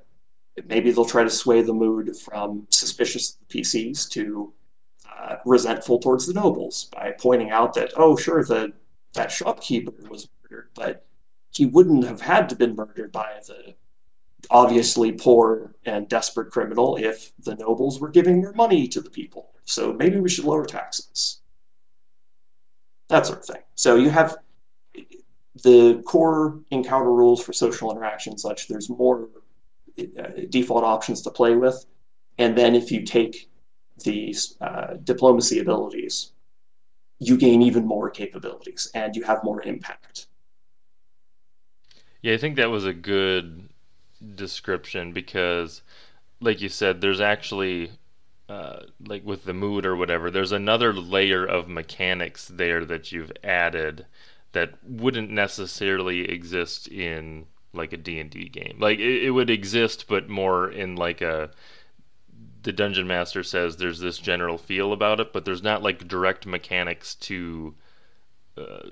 [0.65, 4.55] maybe they'll try to sway the mood from suspicious PCs to
[5.19, 8.73] uh, resentful towards the nobles by pointing out that oh sure the
[9.15, 11.07] that shopkeeper was murdered, but
[11.51, 13.75] he wouldn't have had to been murdered by the
[14.51, 19.51] obviously poor and desperate criminal if the nobles were giving more money to the people.
[19.65, 21.41] So maybe we should lower taxes.
[23.09, 23.63] That sort of thing.
[23.75, 24.37] So you have
[25.63, 29.29] the core encounter rules for social interaction such there's more
[29.99, 31.87] uh, default options to play with
[32.39, 33.49] and then if you take
[34.05, 36.33] these uh, diplomacy abilities
[37.19, 40.27] you gain even more capabilities and you have more impact
[42.23, 43.69] yeah i think that was a good
[44.35, 45.83] description because
[46.41, 47.91] like you said there's actually
[48.49, 53.33] uh, like with the mood or whatever there's another layer of mechanics there that you've
[53.43, 54.07] added
[54.53, 58.79] that wouldn't necessarily exist in like a D&D game.
[58.81, 61.51] Like it, it would exist but more in like a
[62.67, 66.47] the dungeon master says there's this general feel about it, but there's not like direct
[66.47, 67.73] mechanics to
[68.59, 68.89] uh,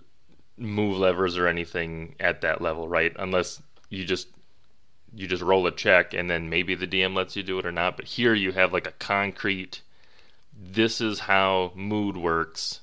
[0.57, 3.13] move levers or anything at that level, right?
[3.19, 3.61] Unless
[3.91, 4.29] you just
[5.13, 7.73] you just roll a check and then maybe the DM lets you do it or
[7.73, 7.97] not.
[7.97, 9.83] But here you have like a concrete.
[10.57, 12.79] This is how mood works,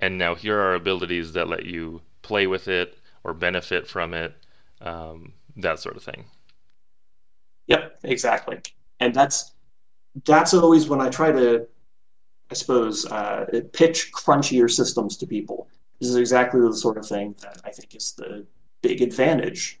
[0.00, 4.34] and now here are abilities that let you play with it or benefit from it,
[4.80, 6.24] um, that sort of thing.
[7.68, 8.58] Yep, exactly,
[8.98, 9.52] and that's
[10.24, 11.66] that's always when I try to,
[12.50, 15.68] I suppose, uh, pitch crunchier systems to people.
[16.00, 18.46] This is exactly the sort of thing that I think is the
[18.82, 19.80] big advantage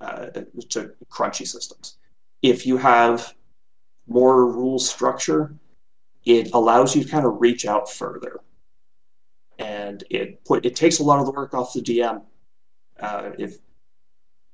[0.00, 0.26] uh,
[0.70, 1.98] to crunchy systems.
[2.42, 3.34] If you have
[4.06, 5.54] more rule structure,
[6.24, 8.40] it allows you to kind of reach out further,
[9.58, 12.22] and it put it takes a lot of the work off the DM.
[13.00, 13.58] Uh, if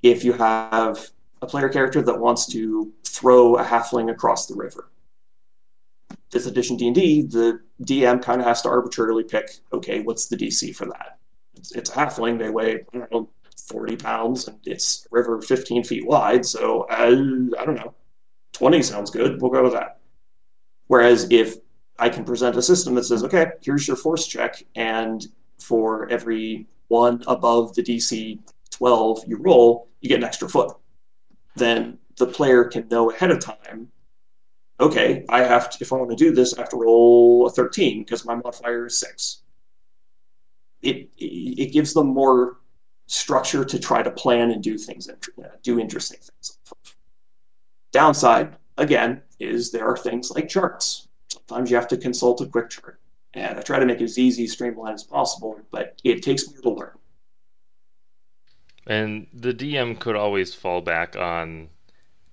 [0.01, 1.09] if you have
[1.41, 4.89] a player character that wants to throw a halfling across the river,
[6.33, 10.75] this edition D&D, the DM kind of has to arbitrarily pick, okay, what's the DC
[10.75, 11.19] for that?
[11.55, 13.29] It's, it's a halfling, they weigh, I know,
[13.67, 17.15] 40 pounds, and it's a river 15 feet wide, so uh,
[17.59, 17.93] I don't know,
[18.53, 19.99] 20 sounds good, we'll go with that.
[20.87, 21.55] Whereas if
[21.99, 25.25] I can present a system that says, okay, here's your force check, and
[25.59, 28.39] for every one above the DC
[28.71, 30.75] 12 you roll, you get an extra foot.
[31.55, 33.91] Then the player can know ahead of time
[34.79, 37.49] okay, I have to, if I want to do this, I have to roll a
[37.49, 39.41] 13 because my modifier is six.
[40.81, 42.57] It, it gives them more
[43.07, 45.09] structure to try to plan and do things,
[45.61, 46.57] do interesting things.
[47.91, 51.07] Downside, again, is there are things like charts.
[51.29, 52.99] Sometimes you have to consult a quick chart.
[53.35, 56.61] And I try to make it as easy, streamlined as possible, but it takes me
[56.61, 56.91] to learn.
[58.85, 61.69] And the DM could always fall back on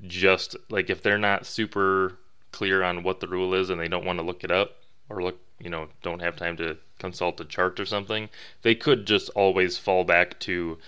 [0.07, 2.19] just like if they're not super
[2.53, 4.77] clear on what the rule is and they don't want to look it up
[5.09, 8.29] or look, you know, don't have time to consult a chart or something,
[8.63, 10.79] they could just always fall back to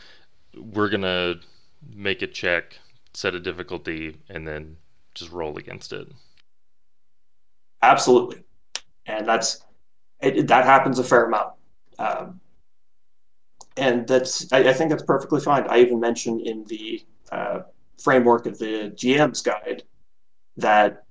[0.54, 1.40] we're going to
[1.94, 2.78] make a check,
[3.14, 4.76] set a difficulty, and then
[5.14, 6.08] just roll against it.
[7.82, 8.42] Absolutely.
[9.06, 9.62] And that's
[10.20, 11.54] it, that happens a fair amount.
[11.98, 12.40] Um,
[13.76, 15.66] and that's I, I, think that's perfectly fine.
[15.68, 17.60] I even mentioned in the uh,
[18.00, 19.82] framework of the GM's guide
[20.56, 21.04] that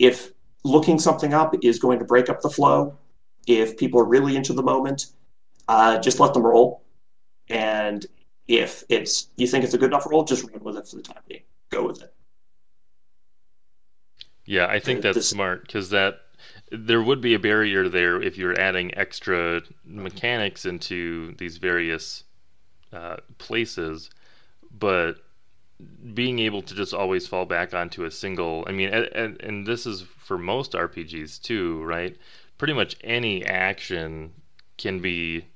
[0.00, 0.32] if
[0.64, 2.96] looking something up is going to break up the flow,
[3.46, 5.06] if people are really into the moment,
[5.68, 6.82] uh, just let them roll.
[7.48, 8.04] And
[8.48, 11.02] if it's you think it's a good enough roll, just run with it for the
[11.02, 11.42] time being.
[11.70, 12.12] Go with it.
[14.46, 16.14] Yeah, I think that's this, smart because that
[16.72, 22.24] there would be a barrier there if you're adding extra mechanics into these various
[22.92, 24.10] uh, places,
[24.70, 25.16] but
[26.14, 29.86] being able to just always fall back onto a single i mean and, and this
[29.86, 32.16] is for most rpgs too right?
[32.58, 34.32] Pretty much any action
[34.76, 35.46] can be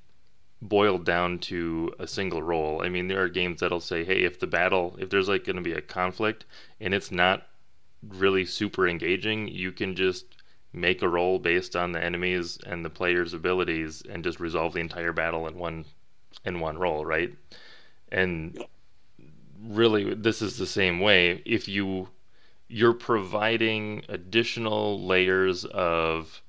[0.62, 4.40] boiled down to a single roll i mean there are games that'll say hey if
[4.40, 6.46] the battle if there's like going to be a conflict
[6.80, 7.46] and it's not
[8.08, 10.24] really super engaging you can just
[10.74, 14.80] make a roll based on the enemies and the player's abilities and just resolve the
[14.80, 15.84] entire battle in one
[16.44, 17.32] in one roll right?
[18.10, 18.62] And
[19.66, 21.42] really this is the same way.
[21.44, 22.08] If you
[22.68, 26.42] you're providing additional layers of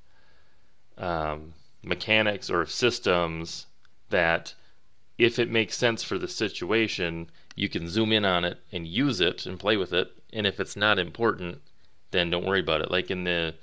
[0.97, 3.67] um, mechanics or systems
[4.09, 4.53] that
[5.17, 9.21] if it makes sense for the situation you can zoom in on it and use
[9.21, 10.11] it and play with it.
[10.33, 11.61] And if it's not important
[12.11, 12.91] then don't worry about it.
[12.91, 13.55] Like in the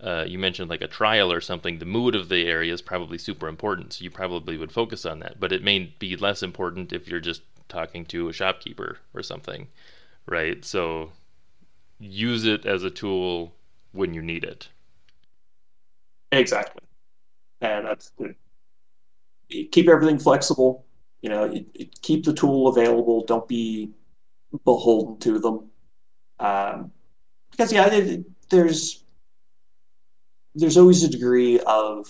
[0.00, 3.18] uh, you mentioned like a trial or something the mood of the area is probably
[3.18, 3.94] super important.
[3.94, 5.38] So you probably would focus on that.
[5.38, 9.68] But it may be less important if you're just talking to a shopkeeper or something,
[10.26, 10.64] right?
[10.64, 11.12] So
[11.98, 13.54] use it as a tool
[13.92, 14.68] when you need it.
[16.32, 16.82] Exactly.
[17.60, 18.34] And that's good.
[19.48, 20.84] Keep everything flexible.
[21.22, 21.54] You know,
[22.02, 23.24] keep the tool available.
[23.24, 23.90] Don't be
[24.64, 25.70] beholden to them.
[26.38, 26.92] Um,
[27.50, 28.16] because yeah,
[28.48, 29.04] there's
[30.54, 32.08] there's always a degree of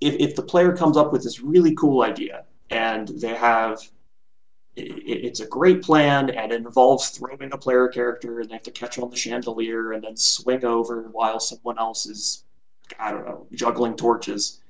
[0.00, 3.80] if, if the player comes up with this really cool idea and they have
[4.78, 8.70] it's a great plan and it involves throwing a player character and they have to
[8.70, 12.44] catch on the chandelier and then swing over while someone else is
[12.98, 14.60] i don't know juggling torches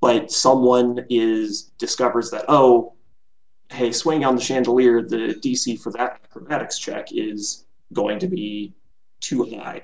[0.00, 2.94] but someone is discovers that oh
[3.70, 8.72] hey swinging on the chandelier the dc for that acrobatics check is going to be
[9.20, 9.82] too high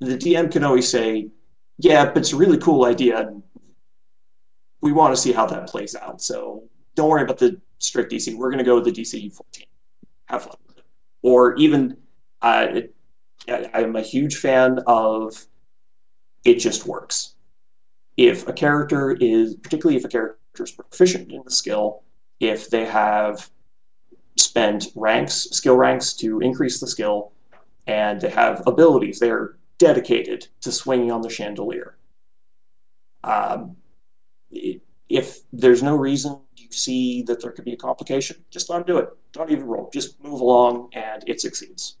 [0.00, 1.28] the dm can always say
[1.78, 3.32] yeah but it's a really cool idea
[4.80, 6.22] we want to see how that plays out.
[6.22, 6.64] So
[6.94, 8.36] don't worry about the strict DC.
[8.36, 9.64] We're going to go with the DC 14.
[10.26, 10.84] Have fun with it.
[11.22, 11.96] Or even,
[12.42, 12.94] uh, it,
[13.48, 15.46] I'm a huge fan of
[16.44, 17.34] it just works.
[18.16, 22.02] If a character is, particularly if a character is proficient in the skill,
[22.40, 23.50] if they have
[24.36, 27.32] spent ranks, skill ranks to increase the skill,
[27.86, 31.96] and they have abilities, they're dedicated to swinging on the chandelier.
[33.24, 33.76] Um,
[35.08, 38.86] if there's no reason you see that there could be a complication, just let them
[38.86, 39.08] do it.
[39.32, 39.90] Don't even roll.
[39.92, 41.96] Just move along, and it succeeds.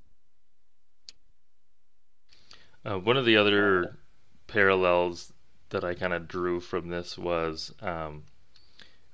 [2.84, 3.98] Uh, one of the other
[4.46, 5.32] parallels
[5.70, 8.24] that I kind of drew from this was um,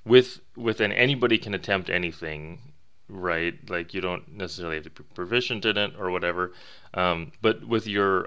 [0.05, 2.73] with with an anybody can attempt anything,
[3.09, 3.55] right?
[3.69, 6.53] Like you don't necessarily have to be proficient in it or whatever,
[6.95, 8.27] um, but with your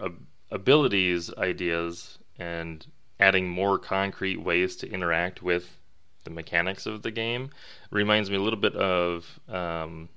[0.51, 2.85] abilities, ideas, and
[3.19, 5.77] adding more concrete ways to interact with
[6.27, 7.49] the mechanics of the game
[7.89, 10.09] reminds me a little bit of um,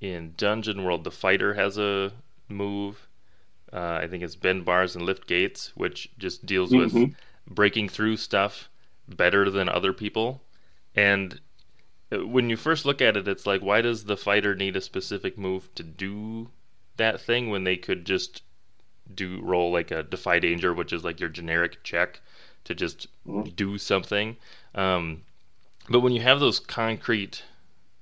[0.00, 1.04] in Dungeon World.
[1.04, 2.12] The fighter has a
[2.48, 3.06] move.
[3.72, 7.02] Uh, I think it's bend bars and lift gates, which just deals mm-hmm.
[7.02, 7.14] with
[7.46, 8.68] breaking through stuff
[9.06, 10.42] better than other people.
[10.96, 11.40] And
[12.10, 14.80] uh, when you first look at it, it's like, why does the fighter need a
[14.80, 16.50] specific move to do
[16.96, 18.42] that thing when they could just
[19.14, 22.20] do roll like a defy danger, which is like your generic check
[22.64, 23.48] to just mm-hmm.
[23.50, 24.36] do something.
[24.74, 25.22] Um,
[25.88, 27.42] but when you have those concrete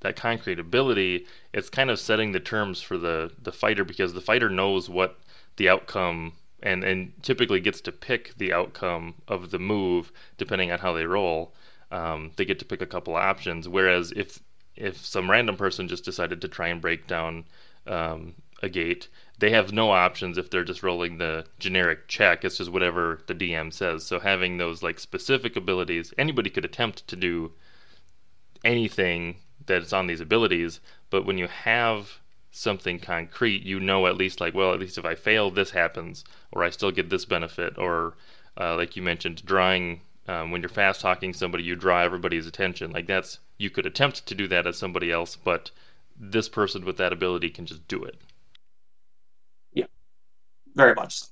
[0.01, 4.21] that concrete ability, it's kind of setting the terms for the the fighter because the
[4.21, 5.19] fighter knows what
[5.57, 6.33] the outcome
[6.63, 11.07] and and typically gets to pick the outcome of the move depending on how they
[11.07, 11.53] roll.
[11.91, 13.69] Um, they get to pick a couple of options.
[13.69, 14.41] Whereas if
[14.77, 17.45] if some random person just decided to try and break down
[17.87, 19.09] um, a gate,
[19.41, 22.45] they have no options if they're just rolling the generic check.
[22.45, 24.05] It's just whatever the DM says.
[24.05, 27.53] So having those like specific abilities, anybody could attempt to do
[28.65, 30.81] anything that's on these abilities,
[31.11, 32.19] but when you have
[32.51, 36.25] something concrete, you know at least like, well, at least if I fail, this happens,
[36.51, 38.15] or I still get this benefit, or
[38.61, 40.01] uh, like you mentioned, drawing.
[40.27, 42.91] Um, when you're fast talking somebody, you draw everybody's attention.
[42.91, 45.71] Like that's you could attempt to do that as somebody else, but
[46.19, 48.21] this person with that ability can just do it
[50.79, 51.23] very much.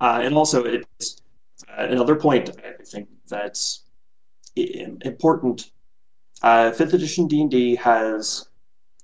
[0.00, 1.22] Uh, and also, it's
[1.68, 3.84] uh, another point I think that's
[4.56, 5.70] important.
[6.42, 8.48] Uh, fifth edition D and D has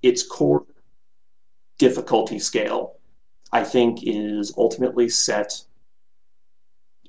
[0.03, 0.67] its core
[1.79, 2.97] difficulty scale.
[3.53, 5.51] I think is ultimately set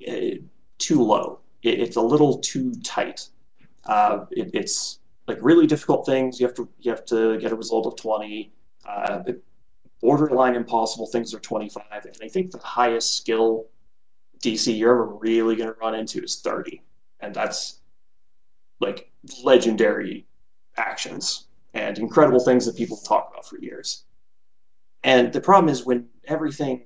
[0.08, 0.38] uh,
[0.78, 1.40] too low.
[1.62, 3.28] It, it's a little too tight.
[3.84, 6.40] Uh, it, it's like really difficult things.
[6.40, 8.52] You have to you have to get a result of twenty.
[8.88, 9.22] Uh,
[10.00, 13.66] borderline impossible things are 25 and i think the highest skill
[14.42, 16.82] dc you're ever really going to run into is 30
[17.20, 17.80] and that's
[18.80, 19.10] like
[19.44, 20.26] legendary
[20.76, 24.04] actions and incredible things that people talk about for years.
[25.04, 26.84] And the problem is when everything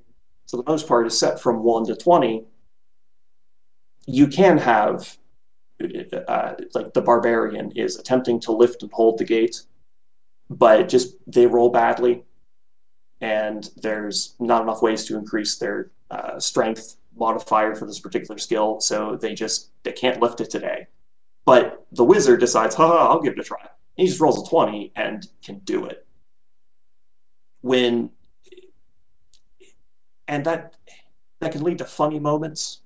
[0.48, 2.44] for the most part is set from 1 to 20
[4.06, 5.16] you can have
[6.28, 9.62] uh, like the barbarian is attempting to lift and hold the gate
[10.50, 12.22] but just they roll badly
[13.20, 18.80] and there's not enough ways to increase their uh, strength modifier for this particular skill,
[18.80, 20.86] so they just they can't lift it today.
[21.44, 23.68] But the wizard decides, ha, I'll give it a try.
[23.96, 26.06] he just rolls a 20 and can do it.
[27.60, 28.10] When
[30.26, 30.74] and that
[31.40, 32.80] that can lead to funny moments.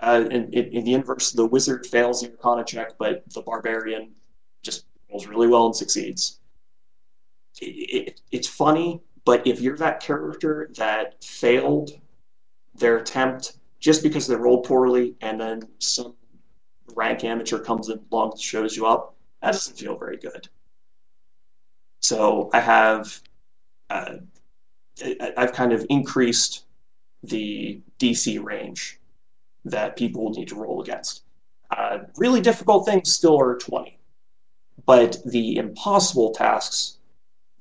[0.00, 4.10] Uh, in, in, in, the inverse, the wizard fails the Arcana check, but the barbarian
[4.62, 6.40] just rolls really well and succeeds.
[7.60, 11.92] It, it, it's funny, but if you're that character that failed
[12.74, 16.16] their attempt just because they rolled poorly and then some
[16.96, 20.48] rank amateur comes along and shows you up, that doesn't feel very good.
[22.00, 23.22] So I have,
[23.88, 24.14] uh,
[25.36, 26.64] I've kind of increased
[27.22, 28.98] the DC range
[29.64, 31.22] that people need to roll against.
[31.70, 33.96] Uh, really difficult things still are 20,
[34.86, 36.98] but the impossible tasks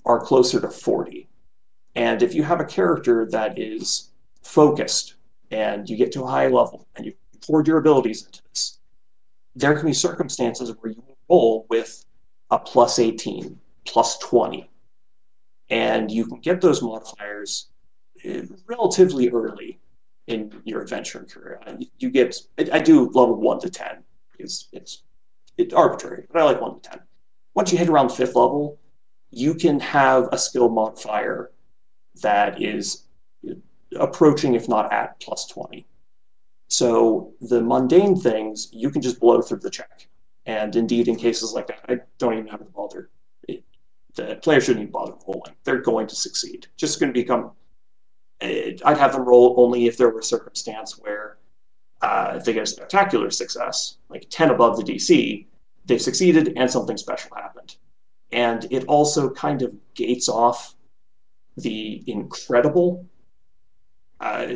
[0.03, 1.18] are closer to 40.
[1.99, 5.15] And if you have a character that is focused
[5.51, 7.13] and you get to a high level and you
[7.45, 8.79] poured your abilities into this,
[9.53, 12.05] there can be circumstances where you roll with
[12.51, 14.69] a plus 18, plus 20.
[15.69, 17.67] And you can get those modifiers
[18.23, 19.77] eh, relatively early
[20.27, 21.59] in your adventure career.
[21.97, 22.33] You get,
[22.71, 25.03] I do level 1 to 10 because it's,
[25.57, 26.99] it's arbitrary, but I like 1 to 10.
[27.55, 28.79] Once you hit around fifth level,
[29.31, 31.51] you can have a skill modifier
[32.21, 33.03] that is
[33.95, 35.85] approaching, if not at, plus 20.
[36.67, 40.07] So the mundane things, you can just blow through the check.
[40.45, 43.09] And indeed, in cases like that, I don't even have to bother.
[43.47, 43.63] It,
[44.15, 45.55] the player shouldn't even bother rolling.
[45.63, 46.67] They're going to succeed.
[46.77, 47.51] Just going to become.
[48.41, 51.37] I'd have them roll only if there were a circumstance where
[52.01, 55.45] uh, if they get a spectacular success, like 10 above the DC,
[55.85, 57.75] they've succeeded and something special happened.
[58.31, 60.75] And it also kind of gates off
[61.61, 63.05] the incredible
[64.19, 64.47] uh,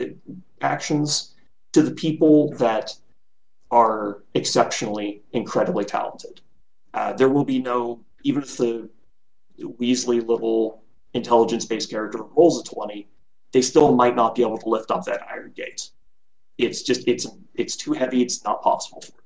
[0.62, 1.34] actions
[1.72, 2.96] to the people that
[3.72, 6.42] are exceptionally, incredibly talented.
[6.94, 8.88] Uh, there will be no, even if the
[9.60, 10.84] Weasley little
[11.14, 13.08] intelligence based character rolls a 20,
[13.52, 15.90] they still might not be able to lift up that iron gate.
[16.58, 19.20] It's just, it's, it's too heavy, it's not possible for them.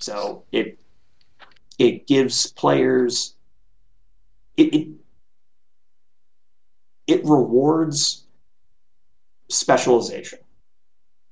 [0.00, 0.80] So it,
[1.78, 3.34] it gives players,
[4.56, 4.88] it, it,
[7.06, 8.24] it rewards
[9.48, 10.38] specialization.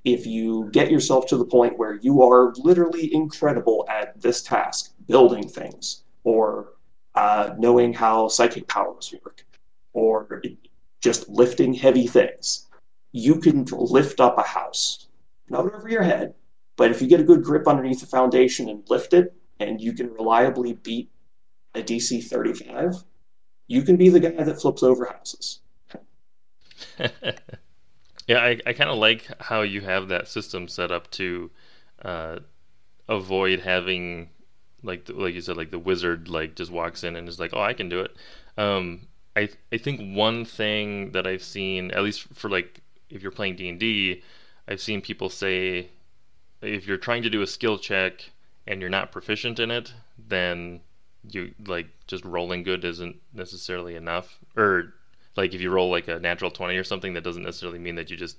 [0.05, 4.93] If you get yourself to the point where you are literally incredible at this task,
[5.07, 6.73] building things, or
[7.15, 9.45] uh, knowing how psychic powers work,
[9.93, 10.43] or
[11.01, 12.67] just lifting heavy things,
[13.13, 15.09] you can lift up a house,
[15.49, 16.35] not over your head,
[16.77, 19.93] but if you get a good grip underneath the foundation and lift it, and you
[19.93, 21.11] can reliably beat
[21.75, 23.05] a DC 35,
[23.71, 25.61] you can be the guy that flips over houses.
[28.27, 31.51] Yeah, I, I kind of like how you have that system set up to
[32.03, 32.39] uh,
[33.09, 34.31] avoid having
[34.83, 37.53] like the, like you said like the wizard like just walks in and is like
[37.55, 38.17] oh I can do it.
[38.59, 43.33] Um, I I think one thing that I've seen at least for like if you're
[43.33, 44.23] playing D and D,
[44.69, 45.91] I've seen people say
[46.63, 48.31] if you're trying to do a skill check
[48.67, 50.81] and you're not proficient in it, then
[51.29, 54.95] you like just rolling good isn't necessarily enough or
[55.37, 58.11] like if you roll like a natural 20 or something that doesn't necessarily mean that
[58.11, 58.37] you just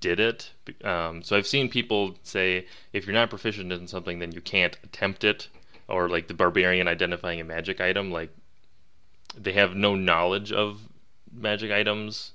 [0.00, 0.50] did it
[0.84, 4.78] um, so i've seen people say if you're not proficient in something then you can't
[4.82, 5.48] attempt it
[5.88, 8.30] or like the barbarian identifying a magic item like
[9.36, 10.88] they have no knowledge of
[11.32, 12.32] magic items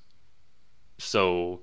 [0.97, 1.59] so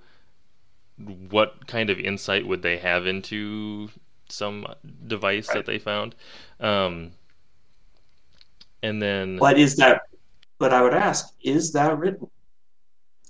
[1.29, 3.89] what kind of insight would they have into
[4.29, 4.67] some
[5.07, 5.57] device right.
[5.57, 6.15] that they found
[6.61, 7.13] um,
[8.85, 10.03] and then what is that
[10.59, 12.31] but I would ask, is that written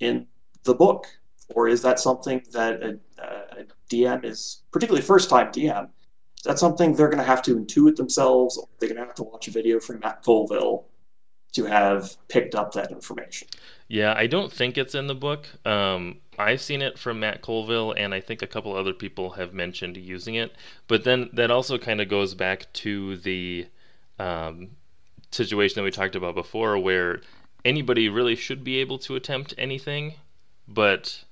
[0.00, 0.26] in
[0.64, 1.06] the book?
[1.54, 6.58] Or is that something that a, a DM is, particularly first time DM, is that
[6.58, 9.48] something they're going to have to intuit themselves, or they're going to have to watch
[9.48, 10.86] a video from Matt Colville
[11.52, 13.48] to have picked up that information?
[13.88, 15.46] Yeah, I don't think it's in the book.
[15.66, 19.52] Um, I've seen it from Matt Colville, and I think a couple other people have
[19.52, 20.56] mentioned using it.
[20.88, 23.66] But then that also kind of goes back to the
[24.18, 24.70] um,
[25.34, 27.20] situation that we talked about before where
[27.64, 30.14] anybody really should be able to attempt anything,
[30.68, 31.24] but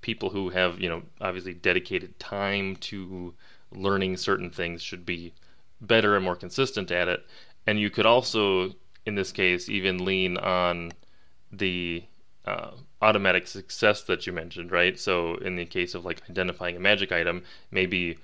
[0.00, 3.34] people who have, you know, obviously dedicated time to
[3.72, 5.32] learning certain things should be
[5.80, 7.26] better and more consistent at it.
[7.66, 8.72] And you could also,
[9.04, 10.92] in this case, even lean on
[11.52, 12.04] the
[12.44, 12.70] uh,
[13.02, 14.98] automatic success that you mentioned, right?
[14.98, 18.18] So, in the case of like identifying a magic item, maybe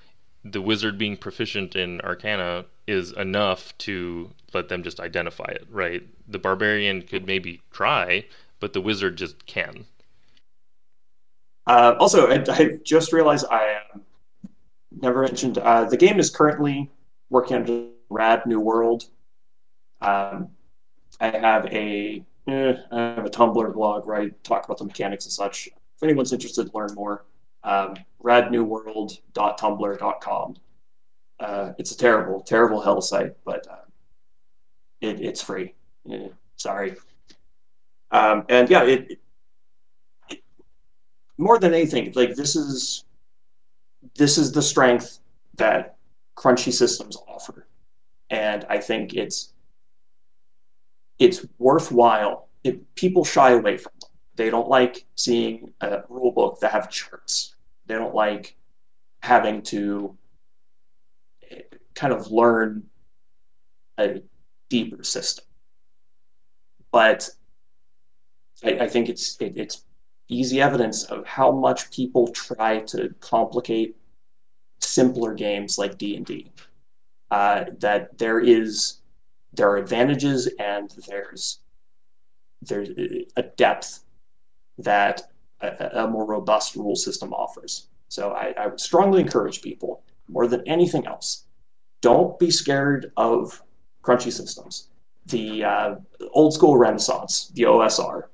[0.44, 6.06] the wizard being proficient in arcana is enough to let them just identify it, right?
[6.28, 8.26] The barbarian could maybe try,
[8.60, 9.86] but the wizard just can.
[11.66, 13.98] Uh, also, I, I, just realized I uh,
[15.00, 16.90] never mentioned uh, the game is currently
[17.30, 19.04] working on Rad New World.
[20.00, 20.48] Um,
[21.20, 25.24] I have a eh, I have a Tumblr blog where I talk about the mechanics
[25.24, 25.68] and such.
[25.68, 27.26] If anyone's interested learn more,
[27.62, 30.56] um, radnewworld.tumblr.com.
[31.42, 33.84] Uh, it's a terrible, terrible hell site, but uh,
[35.00, 35.74] it, it's free.
[36.04, 36.94] Yeah, sorry.
[38.12, 39.18] Um, and yeah, it,
[40.30, 40.44] it,
[41.38, 43.04] more than anything, like this is
[44.14, 45.18] this is the strength
[45.56, 45.96] that
[46.36, 47.66] crunchy systems offer,
[48.30, 49.52] and I think it's
[51.18, 52.48] it's worthwhile.
[52.62, 56.88] If people shy away from them, they don't like seeing a rule book that have
[56.88, 57.56] charts.
[57.86, 58.54] They don't like
[59.22, 60.16] having to
[61.94, 62.84] kind of learn
[63.98, 64.22] a
[64.68, 65.44] deeper system.
[66.90, 67.28] But
[68.64, 69.84] I, I think it's it, it's
[70.28, 73.96] easy evidence of how much people try to complicate
[74.80, 76.50] simpler games like D and D.
[77.30, 78.98] Uh, that there is
[79.54, 81.60] there are advantages and there's
[82.62, 82.90] there's
[83.36, 84.04] a depth
[84.78, 85.22] that
[85.60, 87.88] a, a more robust rule system offers.
[88.08, 90.02] So I, I would strongly encourage people
[90.32, 91.44] more than anything else
[92.02, 93.62] don't be scared of
[94.02, 94.88] crunchy systems.
[95.26, 95.94] The uh,
[96.32, 98.24] old school Renaissance, the OSR,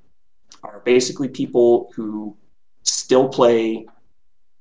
[0.64, 2.36] are basically people who
[2.82, 3.86] still play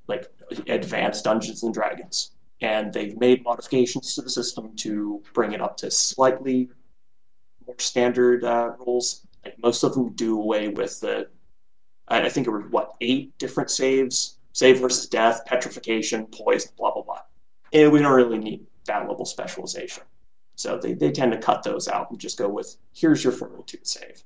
[0.07, 0.27] like
[0.67, 2.31] advanced Dungeons and Dragons.
[2.61, 6.69] and they've made modifications to the system to bring it up to slightly
[7.65, 9.27] more standard uh, rules.
[9.45, 11.27] Like most of them do away with the,
[12.07, 17.03] I think it was what eight different saves: save versus death, petrification, poison, blah blah
[17.03, 17.21] blah.
[17.73, 20.03] And we don't really need that level specialization.
[20.55, 23.85] So they, they tend to cut those out and just go with here's your fortitude
[23.85, 24.23] save.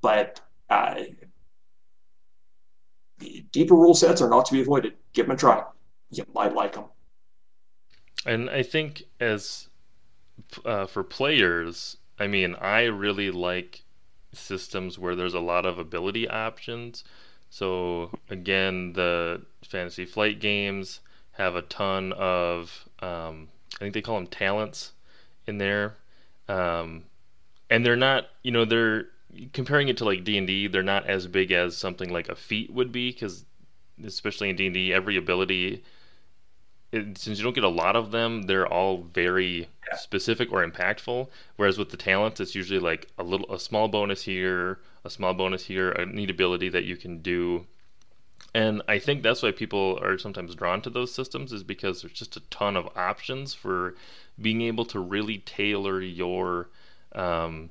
[0.00, 1.04] But uh,
[3.50, 4.94] deeper rule sets are not to be avoided.
[5.12, 5.64] Give them a try.
[6.10, 6.84] You might like them.
[8.26, 9.68] And I think as
[10.64, 13.84] uh, for players, I mean, I really like
[14.32, 17.04] systems where there's a lot of ability options.
[17.50, 21.00] So again, the Fantasy Flight games
[21.32, 24.92] have a ton of, um, I think they call them talents
[25.46, 25.96] in there,
[26.48, 27.04] um,
[27.70, 29.06] and they're not, you know, they're
[29.52, 30.66] comparing it to like D and D.
[30.66, 33.44] They're not as big as something like a feat would be because,
[34.04, 35.82] especially in D and D, every ability
[36.92, 39.96] it, since you don't get a lot of them, they're all very yeah.
[39.96, 41.28] specific or impactful.
[41.56, 45.34] Whereas with the talents, it's usually like a little, a small bonus here, a small
[45.34, 47.66] bonus here, a neat ability that you can do.
[48.54, 52.12] And I think that's why people are sometimes drawn to those systems is because there's
[52.12, 53.94] just a ton of options for
[54.40, 56.68] being able to really tailor your
[57.14, 57.70] um,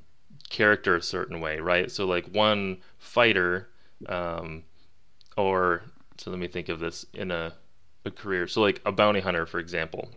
[0.50, 1.92] character a certain way, right?
[1.92, 3.70] So like one fighter,
[4.08, 4.64] um,
[5.38, 5.84] or
[6.18, 7.54] so let me think of this in a
[8.06, 8.48] a career.
[8.48, 10.10] So like a bounty hunter, for example,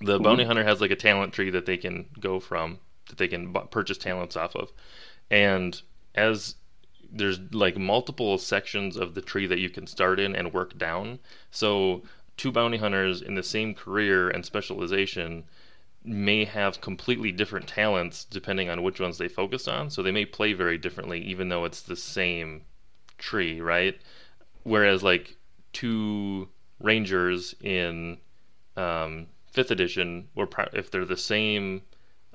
[0.00, 0.24] the mm-hmm.
[0.24, 3.52] bounty hunter has like a talent tree that they can go from that they can
[3.52, 4.72] b- purchase talents off of,
[5.30, 5.80] and
[6.14, 6.56] as
[7.16, 11.18] there's like multiple sections of the tree that you can start in and work down.
[11.50, 12.02] So
[12.36, 15.44] two bounty hunters in the same career and specialization
[16.04, 19.90] may have completely different talents depending on which ones they focus on.
[19.90, 22.62] So they may play very differently, even though it's the same
[23.18, 23.98] tree, right?
[24.62, 25.36] Whereas like
[25.72, 26.48] two
[26.78, 28.18] Rangers in
[28.76, 30.28] um, fifth edition
[30.74, 31.82] if they're the same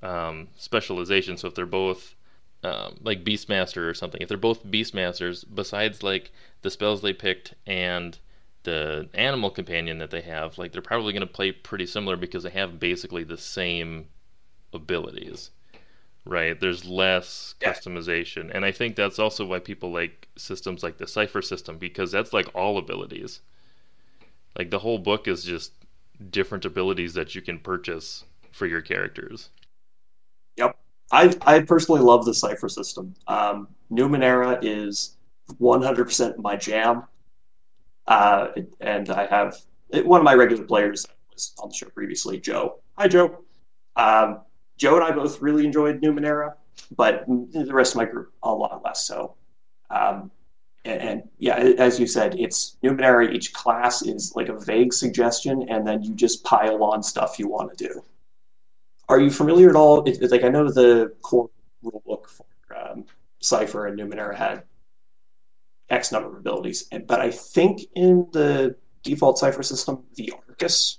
[0.01, 1.37] um, specialization.
[1.37, 2.15] So if they're both
[2.63, 6.31] um, like Beastmaster or something, if they're both Beastmasters, besides like
[6.61, 8.17] the spells they picked and
[8.63, 12.43] the animal companion that they have, like they're probably going to play pretty similar because
[12.43, 14.07] they have basically the same
[14.73, 15.49] abilities.
[16.23, 16.59] Right?
[16.59, 17.73] There's less yeah.
[17.73, 18.51] customization.
[18.53, 22.31] And I think that's also why people like systems like the Cypher system because that's
[22.31, 23.39] like all abilities.
[24.55, 25.71] Like the whole book is just
[26.29, 29.49] different abilities that you can purchase for your characters.
[31.11, 33.13] I, I personally love the Cypher system.
[33.27, 35.17] Um, Numenera is
[35.59, 37.03] 100% my jam.
[38.07, 38.47] Uh,
[38.79, 39.57] and I have
[40.03, 42.79] one of my regular players was on the show previously, Joe.
[42.97, 43.39] Hi, Joe.
[43.95, 44.41] Um,
[44.77, 46.53] Joe and I both really enjoyed Numenera,
[46.95, 49.35] but the rest of my group a lot less so.
[49.89, 50.31] Um,
[50.85, 53.31] and, and, yeah, as you said, it's Numenera.
[53.31, 57.47] Each class is like a vague suggestion, and then you just pile on stuff you
[57.47, 58.03] want to do.
[59.09, 60.03] Are you familiar at all?
[60.05, 61.49] It, like I know the core
[61.83, 62.45] rulebook for
[62.75, 63.05] um,
[63.39, 64.63] Cypher and Numenera had
[65.89, 70.97] X number of abilities, and, but I think in the default Cypher system, the Arkus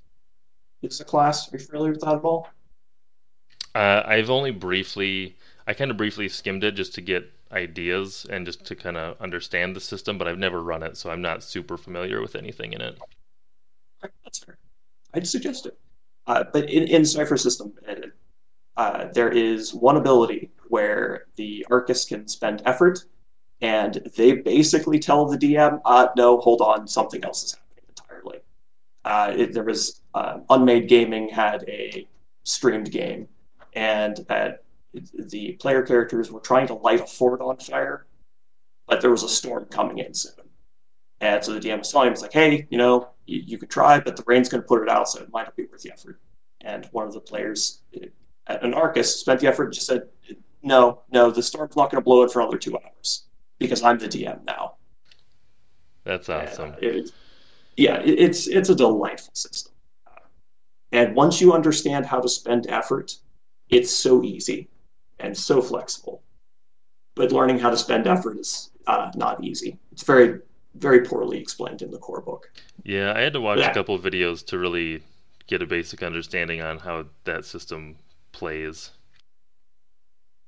[0.82, 1.52] is a class.
[1.52, 2.48] Are you familiar with that at all?
[3.74, 8.44] Uh, I've only briefly, I kind of briefly skimmed it just to get ideas and
[8.44, 11.42] just to kind of understand the system, but I've never run it, so I'm not
[11.42, 12.98] super familiar with anything in it.
[14.24, 14.58] That's fair.
[15.14, 15.78] I'd suggest it.
[16.26, 17.72] Uh, but in, in Cypher system,
[18.76, 23.04] uh, there is one ability where the Arkus can spend effort,
[23.60, 28.38] and they basically tell the DM, uh, "No, hold on, something else is happening entirely."
[29.04, 32.06] Uh, it, there was uh, Unmade Gaming had a
[32.44, 33.28] streamed game,
[33.74, 34.24] and
[34.92, 38.06] the player characters were trying to light a fort on fire,
[38.86, 40.34] but there was a storm coming in soon.
[41.20, 43.70] And so the DM was telling him, it's like, hey, you know, you, you could
[43.70, 45.82] try, but the rain's going to put it out, so it might not be worth
[45.82, 46.20] the effort.
[46.60, 47.82] And one of the players
[48.46, 50.08] at an Arkus spent the effort and just said,
[50.62, 53.24] no, no, the storm's not going to blow it for another two hours
[53.58, 54.76] because I'm the DM now.
[56.04, 56.74] That's awesome.
[56.80, 57.10] It,
[57.76, 59.72] yeah, it, it's it's a delightful system.
[60.92, 63.16] And once you understand how to spend effort,
[63.70, 64.68] it's so easy
[65.18, 66.22] and so flexible.
[67.14, 69.78] But learning how to spend effort is uh, not easy.
[69.90, 70.40] It's very,
[70.74, 72.50] very poorly explained in the core book.
[72.84, 73.70] Yeah, I had to watch yeah.
[73.70, 75.02] a couple of videos to really
[75.46, 77.96] get a basic understanding on how that system
[78.32, 78.90] plays.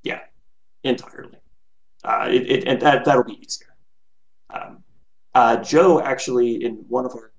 [0.03, 0.21] Yeah,
[0.83, 1.39] entirely.
[2.05, 3.75] Uh, it, it, and that that'll be easier.
[4.51, 4.83] Um,
[5.35, 7.33] uh, Joe actually, in one of our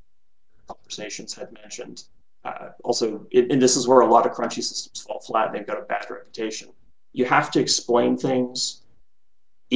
[0.67, 2.03] conversations, had mentioned
[2.43, 5.53] uh, also, and this is where a lot of crunchy systems fall flat.
[5.53, 6.69] They've got a bad reputation
[7.15, 8.81] you have to explain things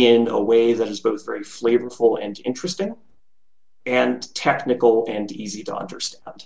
[0.07, 2.95] in a way that is both very flavorful and interesting
[3.85, 6.45] and technical and easy to understand.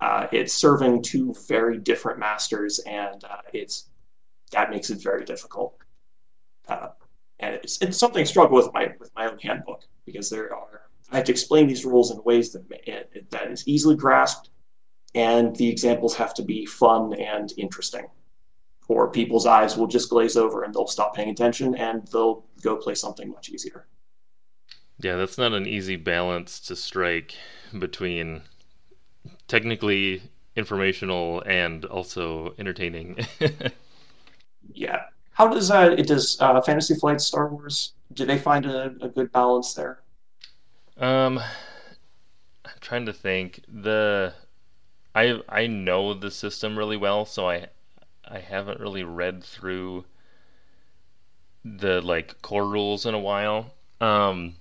[0.00, 3.88] Uh, it's serving two very different masters, and uh, it's
[4.50, 5.76] that makes it very difficult.
[6.68, 6.88] Uh,
[7.38, 10.82] and it's, it's something I struggle with my with my own handbook because there are
[11.12, 12.64] I have to explain these rules in ways that
[13.30, 14.50] that is easily grasped,
[15.14, 18.06] and the examples have to be fun and interesting,
[18.88, 22.76] or people's eyes will just glaze over and they'll stop paying attention and they'll go
[22.76, 23.86] play something much easier.
[24.98, 27.34] Yeah, that's not an easy balance to strike
[27.78, 28.42] between
[29.48, 30.22] technically
[30.56, 33.18] informational and also entertaining.
[34.72, 35.02] yeah.
[35.32, 37.94] How does uh, it does uh, Fantasy Flight Star Wars?
[38.12, 40.00] Do they find a, a good balance there?
[40.98, 41.38] Um,
[42.64, 43.60] I'm trying to think.
[43.66, 44.34] The
[45.14, 47.68] I I know the system really well, so I
[48.32, 50.06] I haven't really read through
[51.64, 53.74] the like core rules in a while.
[54.00, 54.56] Um,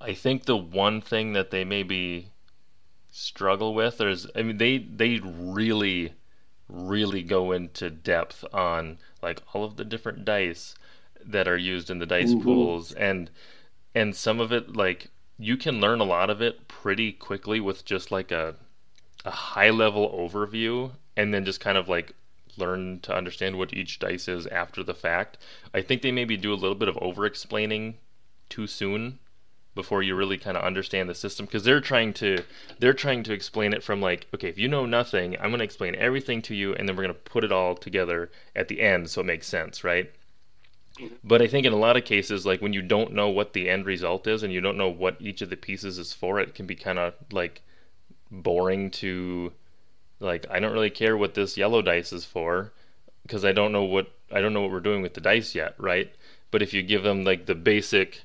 [0.00, 2.30] I think the one thing that they maybe
[3.10, 6.12] struggle with is I mean they they really
[6.68, 10.74] really go into depth on like all of the different dice
[11.24, 12.42] that are used in the dice mm-hmm.
[12.42, 13.30] pools and
[13.94, 15.08] and some of it like
[15.38, 18.54] you can learn a lot of it pretty quickly with just like a
[19.24, 22.12] a high level overview and then just kind of like
[22.58, 25.38] learn to understand what each dice is after the fact.
[25.74, 27.96] I think they maybe do a little bit of over explaining
[28.48, 29.18] too soon
[29.76, 32.42] before you really kind of understand the system because they're trying to
[32.80, 35.64] they're trying to explain it from like okay if you know nothing i'm going to
[35.64, 38.80] explain everything to you and then we're going to put it all together at the
[38.80, 40.10] end so it makes sense right
[41.22, 43.68] but i think in a lot of cases like when you don't know what the
[43.68, 46.54] end result is and you don't know what each of the pieces is for it
[46.54, 47.60] can be kind of like
[48.30, 49.52] boring to
[50.20, 52.72] like i don't really care what this yellow dice is for
[53.22, 55.74] because i don't know what i don't know what we're doing with the dice yet
[55.78, 56.14] right
[56.50, 58.22] but if you give them like the basic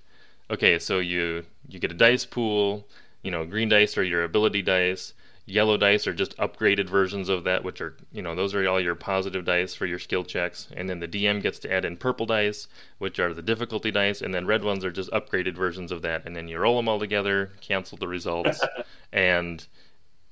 [0.51, 2.87] okay, so you you get a dice pool.
[3.23, 5.13] You know, green dice are your ability dice.
[5.45, 8.79] Yellow dice are just upgraded versions of that, which are you know those are all
[8.79, 10.67] your positive dice for your skill checks.
[10.75, 12.67] And then the DM gets to add in purple dice,
[12.99, 16.25] which are the difficulty dice, and then red ones are just upgraded versions of that.
[16.25, 18.61] And then you roll them all together, cancel the results,
[19.13, 19.65] and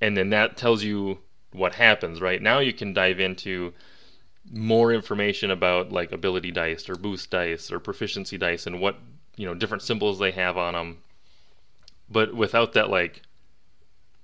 [0.02, 1.20] and then that tells you
[1.52, 2.22] what happens.
[2.22, 2.42] Right?
[2.42, 3.74] Now, you can dive into
[4.52, 8.98] more information about like ability dice or boost dice or proficiency dice and what
[9.36, 10.98] you know different symbols they have on them
[12.10, 13.22] but without that like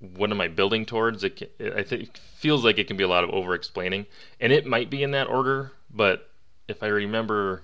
[0.00, 1.22] what am i building towards?
[1.22, 4.06] It, it i think feels like it can be a lot of over explaining
[4.40, 6.30] and it might be in that order but
[6.66, 7.62] if i remember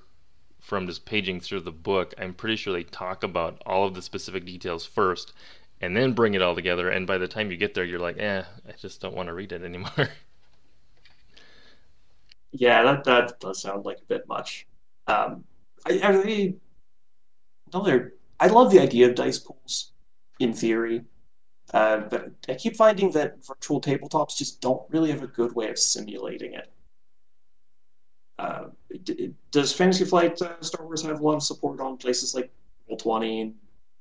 [0.61, 4.03] from just paging through the book i'm pretty sure they talk about all of the
[4.03, 5.33] specific details first
[5.83, 8.19] and then bring it all together and by the time you get there you're like
[8.19, 9.91] eh i just don't want to read it anymore
[12.53, 14.67] yeah that, that does sound like a bit much
[15.07, 15.45] um,
[15.87, 16.57] I, I really
[17.73, 18.15] another.
[18.41, 19.93] I love the idea of dice pools
[20.39, 21.05] in theory,
[21.73, 25.71] uh, but I keep finding that virtual tabletops just don't really have a good way
[25.71, 26.73] of simulating it.
[28.39, 28.65] Uh,
[29.51, 32.51] does Fantasy Flight uh, Star Wars have a lot of support on places like
[32.91, 33.55] Roll20,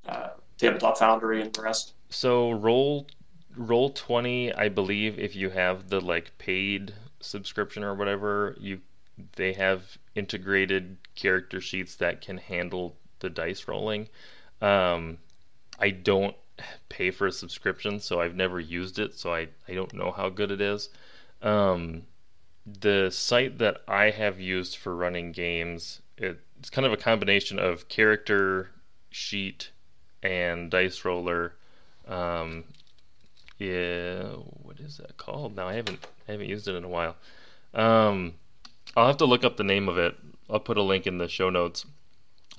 [0.07, 0.29] uh,
[0.61, 1.93] Tabletop Foundry, and the rest?
[2.09, 3.07] So Roll
[3.55, 8.81] Roll Twenty, I believe, if you have the like paid subscription or whatever, you
[9.35, 14.07] they have integrated character sheets that can handle the dice rolling.
[14.61, 15.17] Um,
[15.79, 16.35] I don't
[16.89, 20.29] pay for a subscription, so I've never used it, so I, I don't know how
[20.29, 20.89] good it is.
[21.41, 22.03] Um,
[22.65, 27.87] the site that I have used for running games, it's kind of a combination of
[27.89, 28.69] character
[29.09, 29.71] sheet
[30.23, 31.53] and dice roller.
[32.07, 32.63] Um,
[33.57, 34.23] yeah,
[34.63, 35.55] what is that called?
[35.55, 37.15] Now I haven't I haven't used it in a while.
[37.73, 38.33] Um,
[38.95, 40.15] I'll have to look up the name of it.
[40.49, 41.85] I'll put a link in the show notes.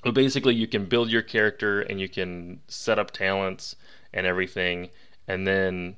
[0.03, 3.75] But basically, you can build your character and you can set up talents
[4.13, 4.89] and everything,
[5.27, 5.95] and then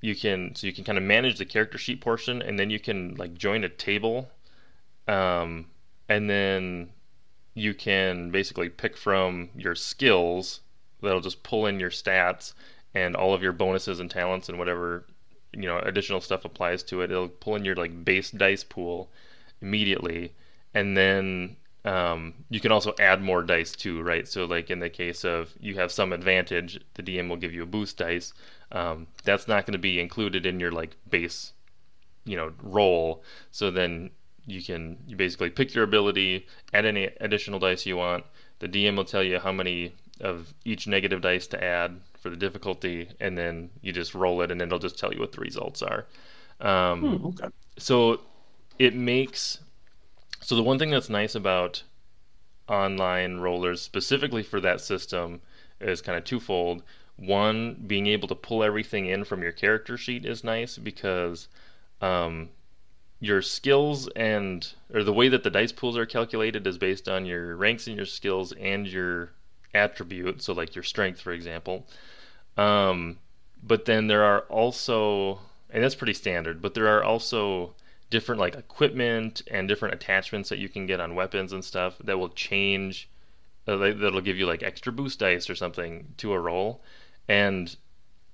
[0.00, 2.78] you can so you can kind of manage the character sheet portion, and then you
[2.78, 4.30] can like join a table,
[5.06, 5.66] um,
[6.08, 6.90] and then
[7.54, 10.60] you can basically pick from your skills
[11.02, 12.54] that'll just pull in your stats
[12.94, 15.04] and all of your bonuses and talents and whatever
[15.52, 17.10] you know additional stuff applies to it.
[17.10, 19.10] It'll pull in your like base dice pool
[19.60, 20.32] immediately,
[20.74, 24.26] and then um, you can also add more dice too, right?
[24.26, 27.62] So, like in the case of you have some advantage, the DM will give you
[27.62, 28.32] a boost dice.
[28.72, 31.52] Um, that's not going to be included in your like base,
[32.24, 33.22] you know, roll.
[33.50, 34.10] So then
[34.46, 38.24] you can you basically pick your ability, add any additional dice you want.
[38.58, 42.36] The DM will tell you how many of each negative dice to add for the
[42.36, 45.82] difficulty, and then you just roll it, and it'll just tell you what the results
[45.82, 46.06] are.
[46.60, 47.48] Um, hmm, okay.
[47.78, 48.20] So
[48.78, 49.60] it makes
[50.40, 51.82] so the one thing that's nice about
[52.68, 55.40] online rollers, specifically for that system,
[55.80, 56.82] is kind of twofold.
[57.16, 61.48] one, being able to pull everything in from your character sheet is nice because
[62.00, 62.50] um,
[63.20, 67.26] your skills and or the way that the dice pools are calculated is based on
[67.26, 69.32] your ranks and your skills and your
[69.78, 70.42] attribute.
[70.42, 71.86] So like your strength, for example.
[72.56, 73.18] Um,
[73.62, 76.60] but then there are also, and that's pretty standard.
[76.60, 77.74] But there are also
[78.10, 82.18] different like equipment and different attachments that you can get on weapons and stuff that
[82.18, 83.08] will change.
[83.66, 86.82] Uh, that'll give you like extra boost dice or something to a roll
[87.28, 87.76] and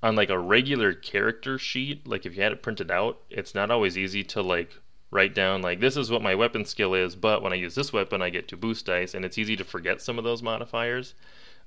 [0.02, 3.70] on like a regular character sheet, like if you had it printed out, it's not
[3.70, 4.78] always easy to like
[5.14, 7.92] write down like this is what my weapon skill is, but when I use this
[7.92, 11.14] weapon I get to boost dice and it's easy to forget some of those modifiers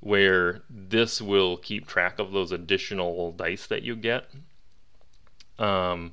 [0.02, 4.30] where this will keep track of those additional dice that you get.
[5.58, 6.12] Um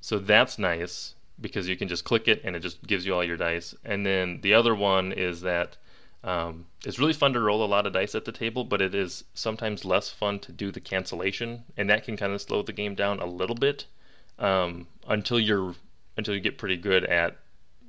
[0.00, 3.24] so that's nice because you can just click it and it just gives you all
[3.24, 3.74] your dice.
[3.84, 5.76] And then the other one is that
[6.24, 8.94] um, it's really fun to roll a lot of dice at the table, but it
[8.94, 12.72] is sometimes less fun to do the cancellation, and that can kind of slow the
[12.72, 13.86] game down a little bit
[14.38, 15.74] um, until you're
[16.16, 17.36] until you get pretty good at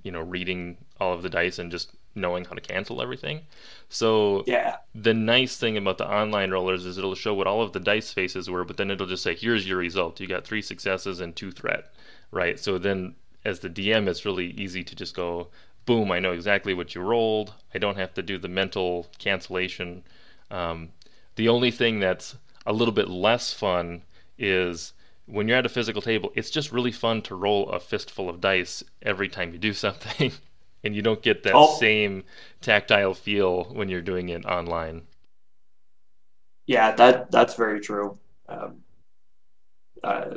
[0.03, 3.41] you know reading all of the dice and just knowing how to cancel everything.
[3.89, 7.73] So yeah, the nice thing about the online rollers is it'll show what all of
[7.73, 10.19] the dice faces were, but then it'll just say here's your result.
[10.19, 11.91] You got three successes and two threat,
[12.31, 12.59] right?
[12.59, 13.15] So then
[13.45, 15.49] as the DM, it's really easy to just go,
[15.85, 17.53] boom, I know exactly what you rolled.
[17.73, 20.03] I don't have to do the mental cancellation.
[20.49, 20.89] Um,
[21.35, 24.03] the only thing that's a little bit less fun
[24.37, 24.93] is
[25.25, 28.41] when you're at a physical table, it's just really fun to roll a fistful of
[28.41, 30.31] dice every time you do something.
[30.83, 31.77] and you don't get that oh.
[31.79, 32.23] same
[32.61, 35.03] tactile feel when you're doing it online.
[36.65, 38.17] Yeah, that that's very true.
[38.47, 38.83] Um,
[40.03, 40.35] uh,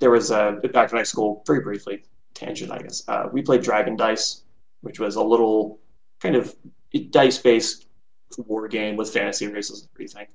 [0.00, 3.02] there was a back in high school, very briefly, tangent, I guess.
[3.08, 4.42] Uh, we played Dragon Dice,
[4.82, 5.78] which was a little
[6.20, 6.54] kind of
[7.10, 7.86] dice based
[8.38, 10.26] war game with fantasy races and everything.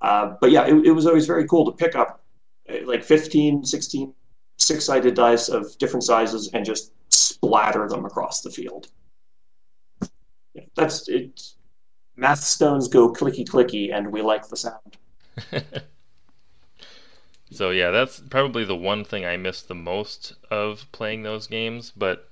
[0.00, 2.22] Uh, but yeah, it, it, was always very cool to pick up
[2.84, 4.14] like 15, 16
[4.58, 8.88] six sided dice of different sizes and just splatter them across the field.
[10.54, 11.42] Yeah, that's it.
[12.16, 14.96] Math stones go clicky clicky, and we like the sound.
[17.52, 21.92] So yeah, that's probably the one thing I miss the most of playing those games,
[21.96, 22.28] but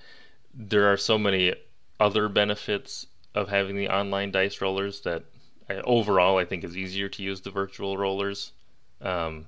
[0.53, 1.55] there are so many
[2.01, 5.25] other benefits of having the online dice rollers that
[5.69, 8.53] I, overall I think is easier to use the virtual rollers.
[9.01, 9.47] Um,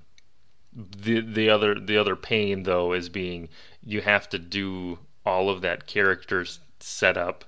[0.76, 3.48] the the other the other pain though is being
[3.82, 7.44] you have to do all of that characters setup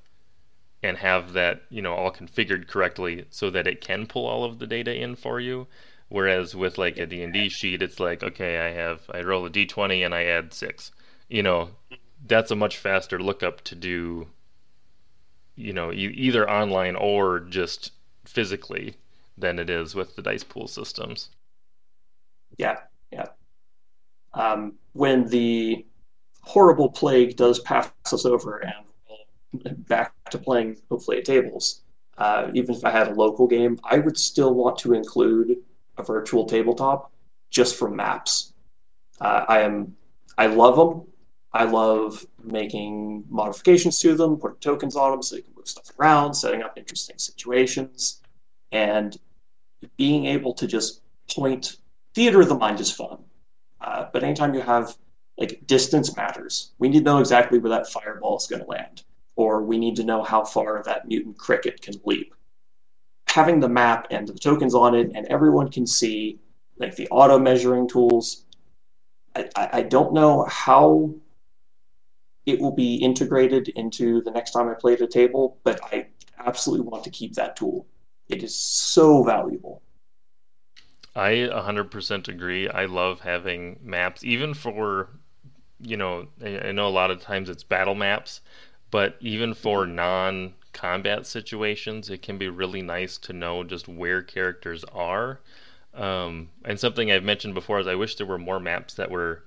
[0.83, 4.59] and have that you know all configured correctly so that it can pull all of
[4.59, 5.67] the data in for you
[6.11, 10.03] Whereas with like a D&D sheet, it's like, okay, I have, I roll a D20
[10.03, 10.91] and I add six.
[11.29, 11.73] You know,
[12.27, 14.29] that's a much faster lookup to do,
[15.57, 17.93] you know, e- either online or just
[18.25, 18.97] physically
[19.37, 21.29] than it is with the dice pool systems.
[22.59, 22.88] Yeah.
[24.39, 25.85] Um, when the
[26.43, 31.83] horrible plague does pass us over and back to playing hopefully at tables,
[32.19, 35.59] uh, even if I had a local game, I would still want to include
[35.99, 37.13] a virtual tabletop
[37.51, 38.53] just for maps.
[39.21, 39.97] Uh, I am
[40.39, 41.07] I love them.
[41.53, 45.91] I love making modifications to them, putting tokens on them so you can move stuff
[45.99, 48.23] around, setting up interesting situations,
[48.71, 49.19] and
[49.97, 51.79] being able to just point.
[52.15, 53.19] Theater of the mind is fun,
[53.81, 54.97] uh, but anytime you have
[55.37, 59.03] like distance matters, we need to know exactly where that fireball is going to land,
[59.37, 62.35] or we need to know how far that mutant cricket can leap
[63.29, 66.41] having the map and the tokens on it, and everyone can see
[66.79, 68.45] like the auto measuring tools.
[69.37, 71.15] I, I don't know how
[72.47, 76.07] it will be integrated into the next time I play the table, but I
[76.39, 77.87] absolutely want to keep that tool.
[78.29, 79.83] It is so valuable.
[81.19, 82.69] I 100% agree.
[82.69, 85.09] I love having maps, even for,
[85.81, 88.41] you know, I know a lot of times it's battle maps,
[88.93, 94.23] but even for non combat situations, it can be really nice to know just where
[94.23, 95.41] characters are.
[95.93, 99.43] Um, and something I've mentioned before is I wish there were more maps that were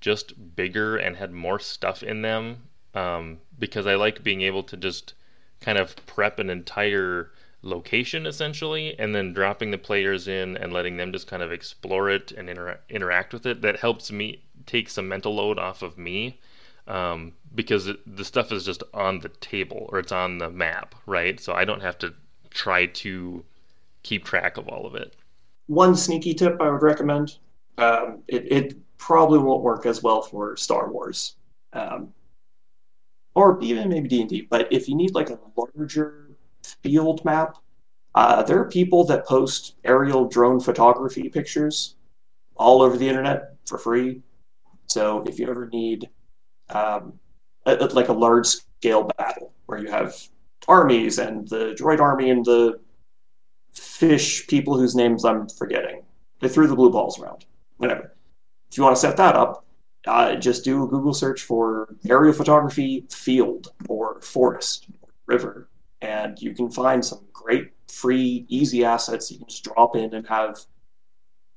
[0.00, 4.76] just bigger and had more stuff in them um, because I like being able to
[4.76, 5.14] just
[5.60, 7.32] kind of prep an entire
[7.66, 12.08] location essentially and then dropping the players in and letting them just kind of explore
[12.08, 13.62] it and inter- interact with it.
[13.62, 16.40] That helps me take some mental load off of me
[16.86, 20.94] um, because it, the stuff is just on the table or it's on the map,
[21.06, 21.38] right?
[21.40, 22.14] So I don't have to
[22.50, 23.44] try to
[24.02, 25.14] keep track of all of it.
[25.66, 27.36] One sneaky tip I would recommend
[27.78, 31.36] um, it, it, probably won't work as well for Star Wars.
[31.74, 32.14] Um,
[33.34, 36.25] or even maybe D&D, but if you need like a larger
[36.82, 37.56] field map,
[38.16, 41.96] Uh, there are people that post aerial drone photography pictures
[42.56, 44.22] all over the internet for free.
[44.86, 46.08] So if you ever need
[46.70, 47.20] um,
[47.66, 50.16] a, like a large scale battle where you have
[50.66, 52.80] armies and the droid army and the
[53.74, 56.02] fish people whose names I'm forgetting,
[56.40, 57.44] they threw the blue balls around.
[57.76, 58.16] Whatever.
[58.70, 59.66] If you want to set that up,
[60.06, 65.68] uh, just do a Google search for aerial photography field or forest or river,
[66.06, 70.26] and you can find some great free, easy assets you can just drop in and
[70.26, 70.60] have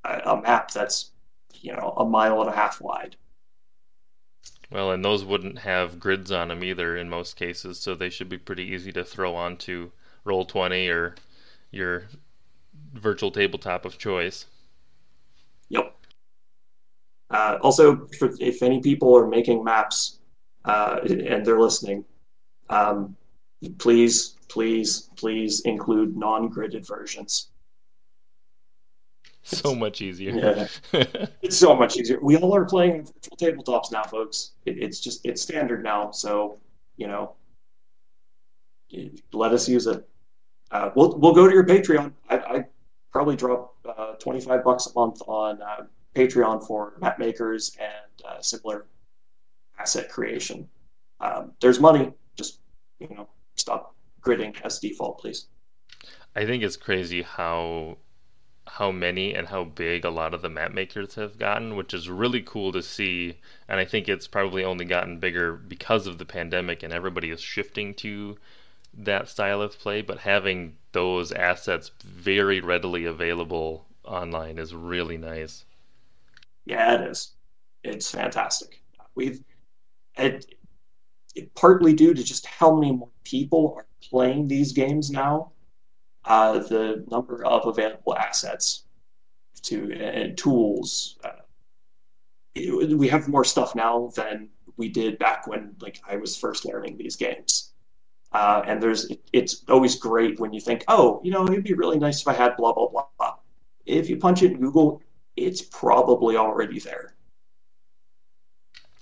[0.06, 1.12] a, a map that's
[1.62, 3.16] you know a mile and a half wide.
[4.72, 8.30] Well, and those wouldn't have grids on them either in most cases, so they should
[8.30, 9.92] be pretty easy to throw onto
[10.26, 11.16] Roll20 or
[11.72, 12.04] your
[12.94, 14.46] virtual tabletop of choice.
[15.70, 15.96] Yep.
[17.32, 20.20] Uh, also, for, if any people are making maps
[20.66, 22.06] uh, and they're listening,
[22.70, 23.16] um,
[23.80, 27.50] please, please, please include non-gridded versions.
[29.44, 30.68] So much easier.
[30.94, 31.04] Yeah.
[31.42, 32.20] it's so much easier.
[32.22, 34.52] We all are playing virtual tabletops now, folks.
[34.66, 36.12] It, it's just it's standard now.
[36.12, 36.60] So
[36.98, 37.36] you know,
[39.32, 40.08] let us use it.
[40.72, 42.12] Uh, we'll we'll go to your Patreon.
[42.30, 42.66] I, I
[43.12, 48.26] probably drop uh, twenty five bucks a month on uh, Patreon for map makers and
[48.28, 48.86] uh, similar
[49.80, 50.68] asset creation.
[51.22, 52.14] Um, there's money.
[52.36, 52.60] Just
[53.00, 55.48] you know, stop gridding as default, please.
[56.36, 57.98] I think it's crazy how
[58.68, 62.08] how many and how big a lot of the map makers have gotten, which is
[62.08, 63.40] really cool to see.
[63.68, 67.42] And I think it's probably only gotten bigger because of the pandemic and everybody is
[67.42, 68.38] shifting to
[68.94, 70.02] that style of play.
[70.02, 75.66] But having those assets very readily available online is really nice.
[76.66, 77.32] Yeah, it is.
[77.84, 78.82] It's fantastic.
[79.16, 79.44] We've
[80.16, 80.46] it,
[81.36, 85.52] it partly due to just how many more people are playing these games now
[86.26, 88.84] uh, the number of available assets
[89.64, 91.18] to and tools.
[91.24, 91.32] Uh,
[92.56, 96.66] it, we have more stuff now than we did back when like I was first
[96.66, 97.74] learning these games.
[98.32, 101.74] Uh, and there's it, it's always great when you think, oh, you know, it'd be
[101.74, 103.36] really nice if I had blah blah blah.
[103.86, 105.02] If you punch it in Google,
[105.36, 107.16] it's probably already there.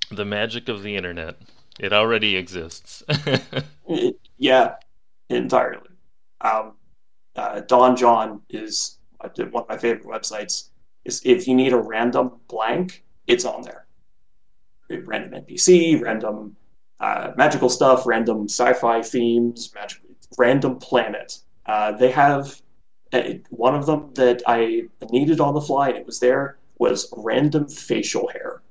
[0.09, 1.35] The magic of the internet.
[1.77, 3.03] It already exists.
[3.87, 4.75] it, yeah,
[5.29, 5.89] entirely.
[6.41, 6.73] Um,
[7.35, 10.69] uh, donjon is one of my favorite websites.
[11.05, 13.85] Is if you need a random blank, it's on there.
[14.89, 16.55] Random NPC, random
[16.99, 20.01] uh, magical stuff, random sci-fi themes, magic,
[20.37, 21.39] random planet.
[21.65, 22.61] Uh, they have
[23.13, 26.57] a, uh, one of them that I needed on the fly, and it was there
[26.79, 28.61] was random facial hair,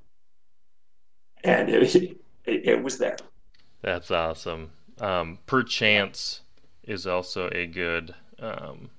[1.45, 3.17] and it, it, it was there.
[3.83, 4.71] That's awesome.
[5.01, 6.41] Um, Perchance
[6.87, 8.91] is also a good um,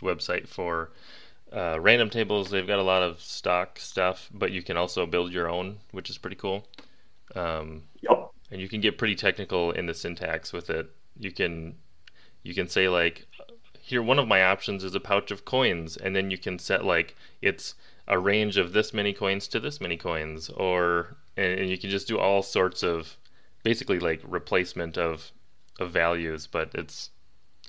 [0.00, 0.92] website for
[1.52, 2.50] uh, random tables.
[2.50, 6.10] They've got a lot of stock stuff, but you can also build your own, which
[6.10, 6.66] is pretty cool.
[7.34, 8.30] Um, yep.
[8.50, 10.90] And you can get pretty technical in the syntax with it.
[11.18, 11.76] You can
[12.42, 13.26] you can say like
[13.78, 16.84] here one of my options is a pouch of coins and then you can set
[16.84, 17.74] like it's
[18.08, 21.90] a range of this many coins to this many coins or and, and you can
[21.90, 23.16] just do all sorts of
[23.62, 25.32] basically like replacement of
[25.78, 27.10] of values but it's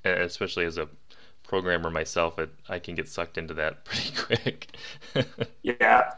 [0.03, 0.87] especially as a
[1.43, 4.77] programmer myself, it, I can get sucked into that pretty quick.
[5.63, 6.11] yeah.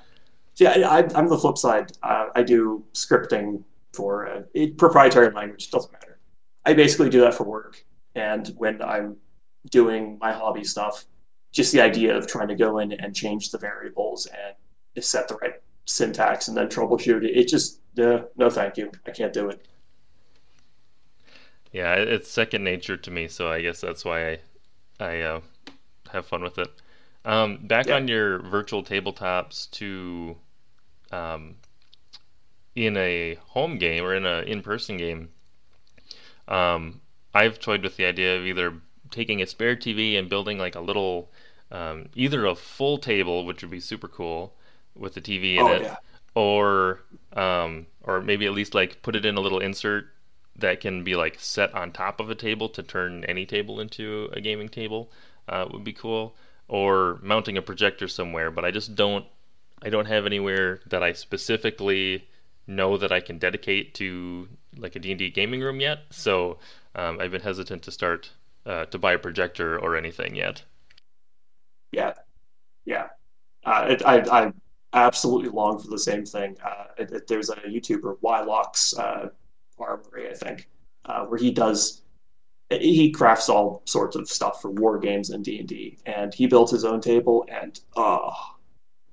[0.57, 1.91] Yeah, I, am the flip side.
[2.03, 5.71] Uh, I do scripting for uh, it, proprietary language.
[5.71, 6.19] Doesn't matter.
[6.65, 9.17] I basically do that for work, and when I'm
[9.71, 11.05] doing my hobby stuff,
[11.51, 15.35] just the idea of trying to go in and change the variables and set the
[15.35, 15.53] right
[15.85, 18.91] syntax and then troubleshoot it, it just uh, no, thank you.
[19.07, 19.67] I can't do it.
[21.73, 24.39] Yeah, it's second nature to me, so I guess that's why I
[24.99, 25.41] I uh,
[26.11, 26.69] have fun with it.
[27.25, 27.95] Um, back yeah.
[27.95, 30.37] on your virtual tabletops to
[31.11, 31.55] um,
[32.75, 35.29] in a home game or in a in-person game.
[36.47, 37.01] Um,
[37.33, 38.73] I've toyed with the idea of either
[39.09, 41.31] taking a spare TV and building like a little,
[41.71, 44.53] um, either a full table, which would be super cool
[44.95, 45.95] with the TV in oh, it, yeah.
[46.35, 47.01] or
[47.33, 50.07] um, or maybe at least like put it in a little insert
[50.55, 54.29] that can be like set on top of a table to turn any table into
[54.33, 55.11] a gaming table
[55.49, 56.35] uh, would be cool.
[56.67, 59.25] Or mounting a projector somewhere but i just don't
[59.81, 62.27] i don't have anywhere that i specifically
[62.65, 64.47] know that i can dedicate to
[64.77, 65.99] like a d&d gaming room yet.
[66.09, 66.57] So
[66.95, 68.31] um, i've been hesitant to start
[68.65, 70.63] uh, to buy a projector or anything yet.
[71.91, 72.13] Yeah.
[72.85, 73.07] Yeah.
[73.65, 74.53] Uh, it, I, I
[74.93, 76.57] absolutely long for the same thing.
[76.63, 78.97] Uh, it, it, there's a youtuber Wyloch's
[79.83, 80.69] Armory, I think,
[81.05, 82.03] uh, where he does
[82.69, 86.85] he crafts all sorts of stuff for war games and D&D and he built his
[86.85, 88.31] own table and oh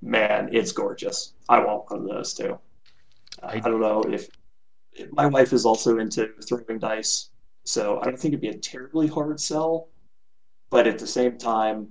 [0.02, 1.34] man it's gorgeous.
[1.48, 2.58] I want one of those too.
[3.42, 4.28] Uh, I, I don't know if,
[4.92, 7.30] if my wife is also into throwing dice
[7.64, 9.88] so I don't think it'd be a terribly hard sell
[10.70, 11.88] but at the same time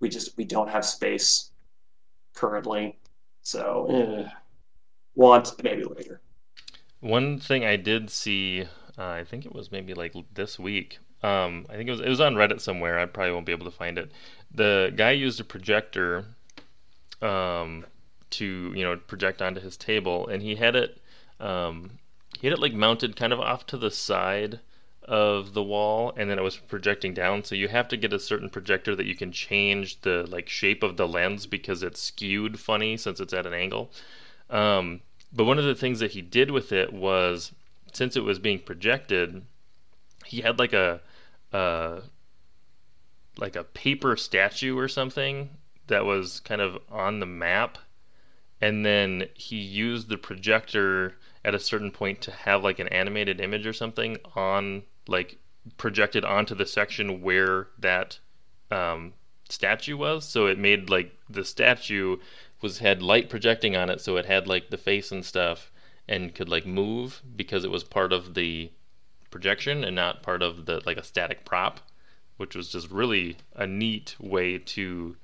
[0.00, 1.50] we just we don't have space
[2.34, 2.98] currently
[3.42, 4.30] so eh,
[5.14, 6.20] want maybe later
[7.00, 8.62] one thing I did see
[8.98, 12.08] uh, I think it was maybe like this week um, I think it was it
[12.08, 12.98] was on Reddit somewhere.
[12.98, 14.12] I probably won't be able to find it.
[14.54, 16.26] The guy used a projector
[17.20, 17.86] um,
[18.30, 21.00] to you know project onto his table, and he had it
[21.40, 21.98] um,
[22.40, 24.60] he had it like mounted kind of off to the side
[25.02, 27.42] of the wall, and then it was projecting down.
[27.42, 30.84] So you have to get a certain projector that you can change the like shape
[30.84, 33.90] of the lens because it's skewed funny since it's at an angle.
[34.50, 35.00] Um,
[35.32, 37.52] but one of the things that he did with it was
[37.92, 39.42] since it was being projected,
[40.24, 41.00] he had like a
[41.52, 42.00] uh,
[43.36, 45.50] like a paper statue or something
[45.86, 47.78] that was kind of on the map.
[48.60, 51.14] And then he used the projector
[51.44, 55.38] at a certain point to have like an animated image or something on like
[55.76, 58.18] projected onto the section where that
[58.70, 59.14] um,
[59.48, 60.26] statue was.
[60.26, 62.18] So it made like the statue
[62.60, 65.70] was had light projecting on it so it had like the face and stuff
[66.08, 68.70] and could like move because it was part of the
[69.30, 71.80] projection and not part of the like a static prop,
[72.36, 75.16] which was just really a neat way to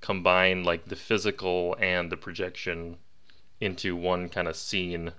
[0.00, 2.96] combine like the physical and the projection
[3.60, 5.12] into one kind of scene.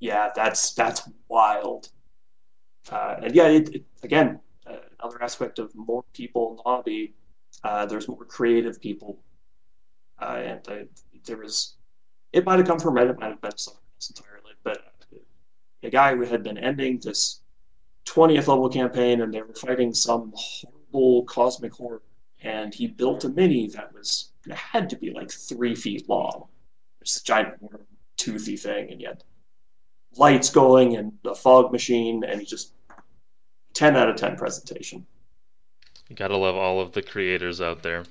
[0.00, 1.90] Yeah, that's that's wild.
[2.90, 7.14] Uh, and yeah, it, it, again, uh, another aspect of more people in the hobby.
[7.62, 9.20] Uh, there's more creative people,
[10.22, 10.84] uh, and uh,
[11.24, 11.74] there was.
[12.32, 14.82] It might have come from Reddit, might have been something else entirely, but
[15.82, 17.40] a guy who had been ending this
[18.06, 22.02] 20th level campaign and they were fighting some horrible cosmic horror.
[22.42, 26.46] And he built a mini that was it had to be like three feet long.
[27.00, 27.54] It's a giant
[28.16, 29.22] toothy thing, and yet
[30.16, 32.74] lights going and a fog machine, and he just
[33.74, 35.06] 10 out of 10 presentation.
[36.08, 38.04] You gotta love all of the creators out there.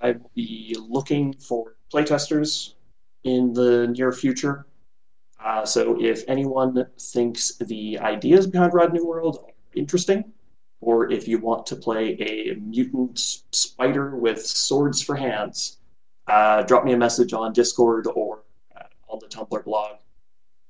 [0.00, 2.74] I'd be looking for playtesters
[3.24, 4.66] in the near future.
[5.42, 10.24] Uh, so if anyone thinks the ideas behind Rod New World are interesting,
[10.80, 13.18] or if you want to play a mutant
[13.52, 15.78] spider with swords for hands,
[16.26, 18.42] uh, drop me a message on Discord or
[18.76, 19.96] uh, on the Tumblr blog,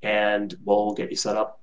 [0.02, 1.60] and we'll get you set up.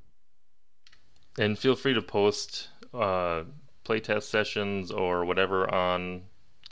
[1.38, 3.44] And feel free to post uh,
[3.86, 6.24] playtest sessions or whatever on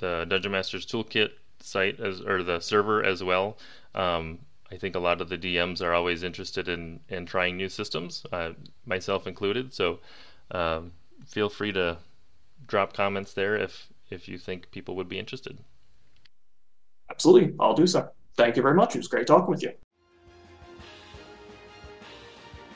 [0.04, 1.30] the Dungeon Masters Toolkit
[1.62, 3.58] site as or the server as well.
[3.96, 4.40] Um,
[4.70, 8.26] I think a lot of the DMs are always interested in, in trying new systems,
[8.34, 8.52] uh,
[8.86, 9.74] myself included.
[9.74, 10.00] So
[10.52, 10.92] um,
[11.26, 11.98] feel free to
[12.68, 15.58] drop comments there if if you think people would be interested.
[17.10, 18.10] Absolutely, I'll do so.
[18.36, 18.96] Thank you very much.
[18.96, 19.72] It was great talking with you.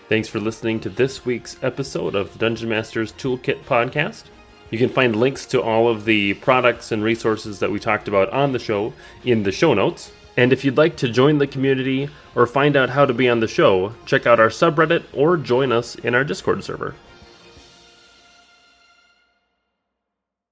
[0.07, 4.23] Thanks for listening to this week's episode of the Dungeon Masters Toolkit podcast.
[4.69, 8.29] You can find links to all of the products and resources that we talked about
[8.31, 8.93] on the show
[9.23, 10.11] in the show notes.
[10.35, 13.39] And if you'd like to join the community or find out how to be on
[13.39, 16.95] the show, check out our subreddit or join us in our Discord server.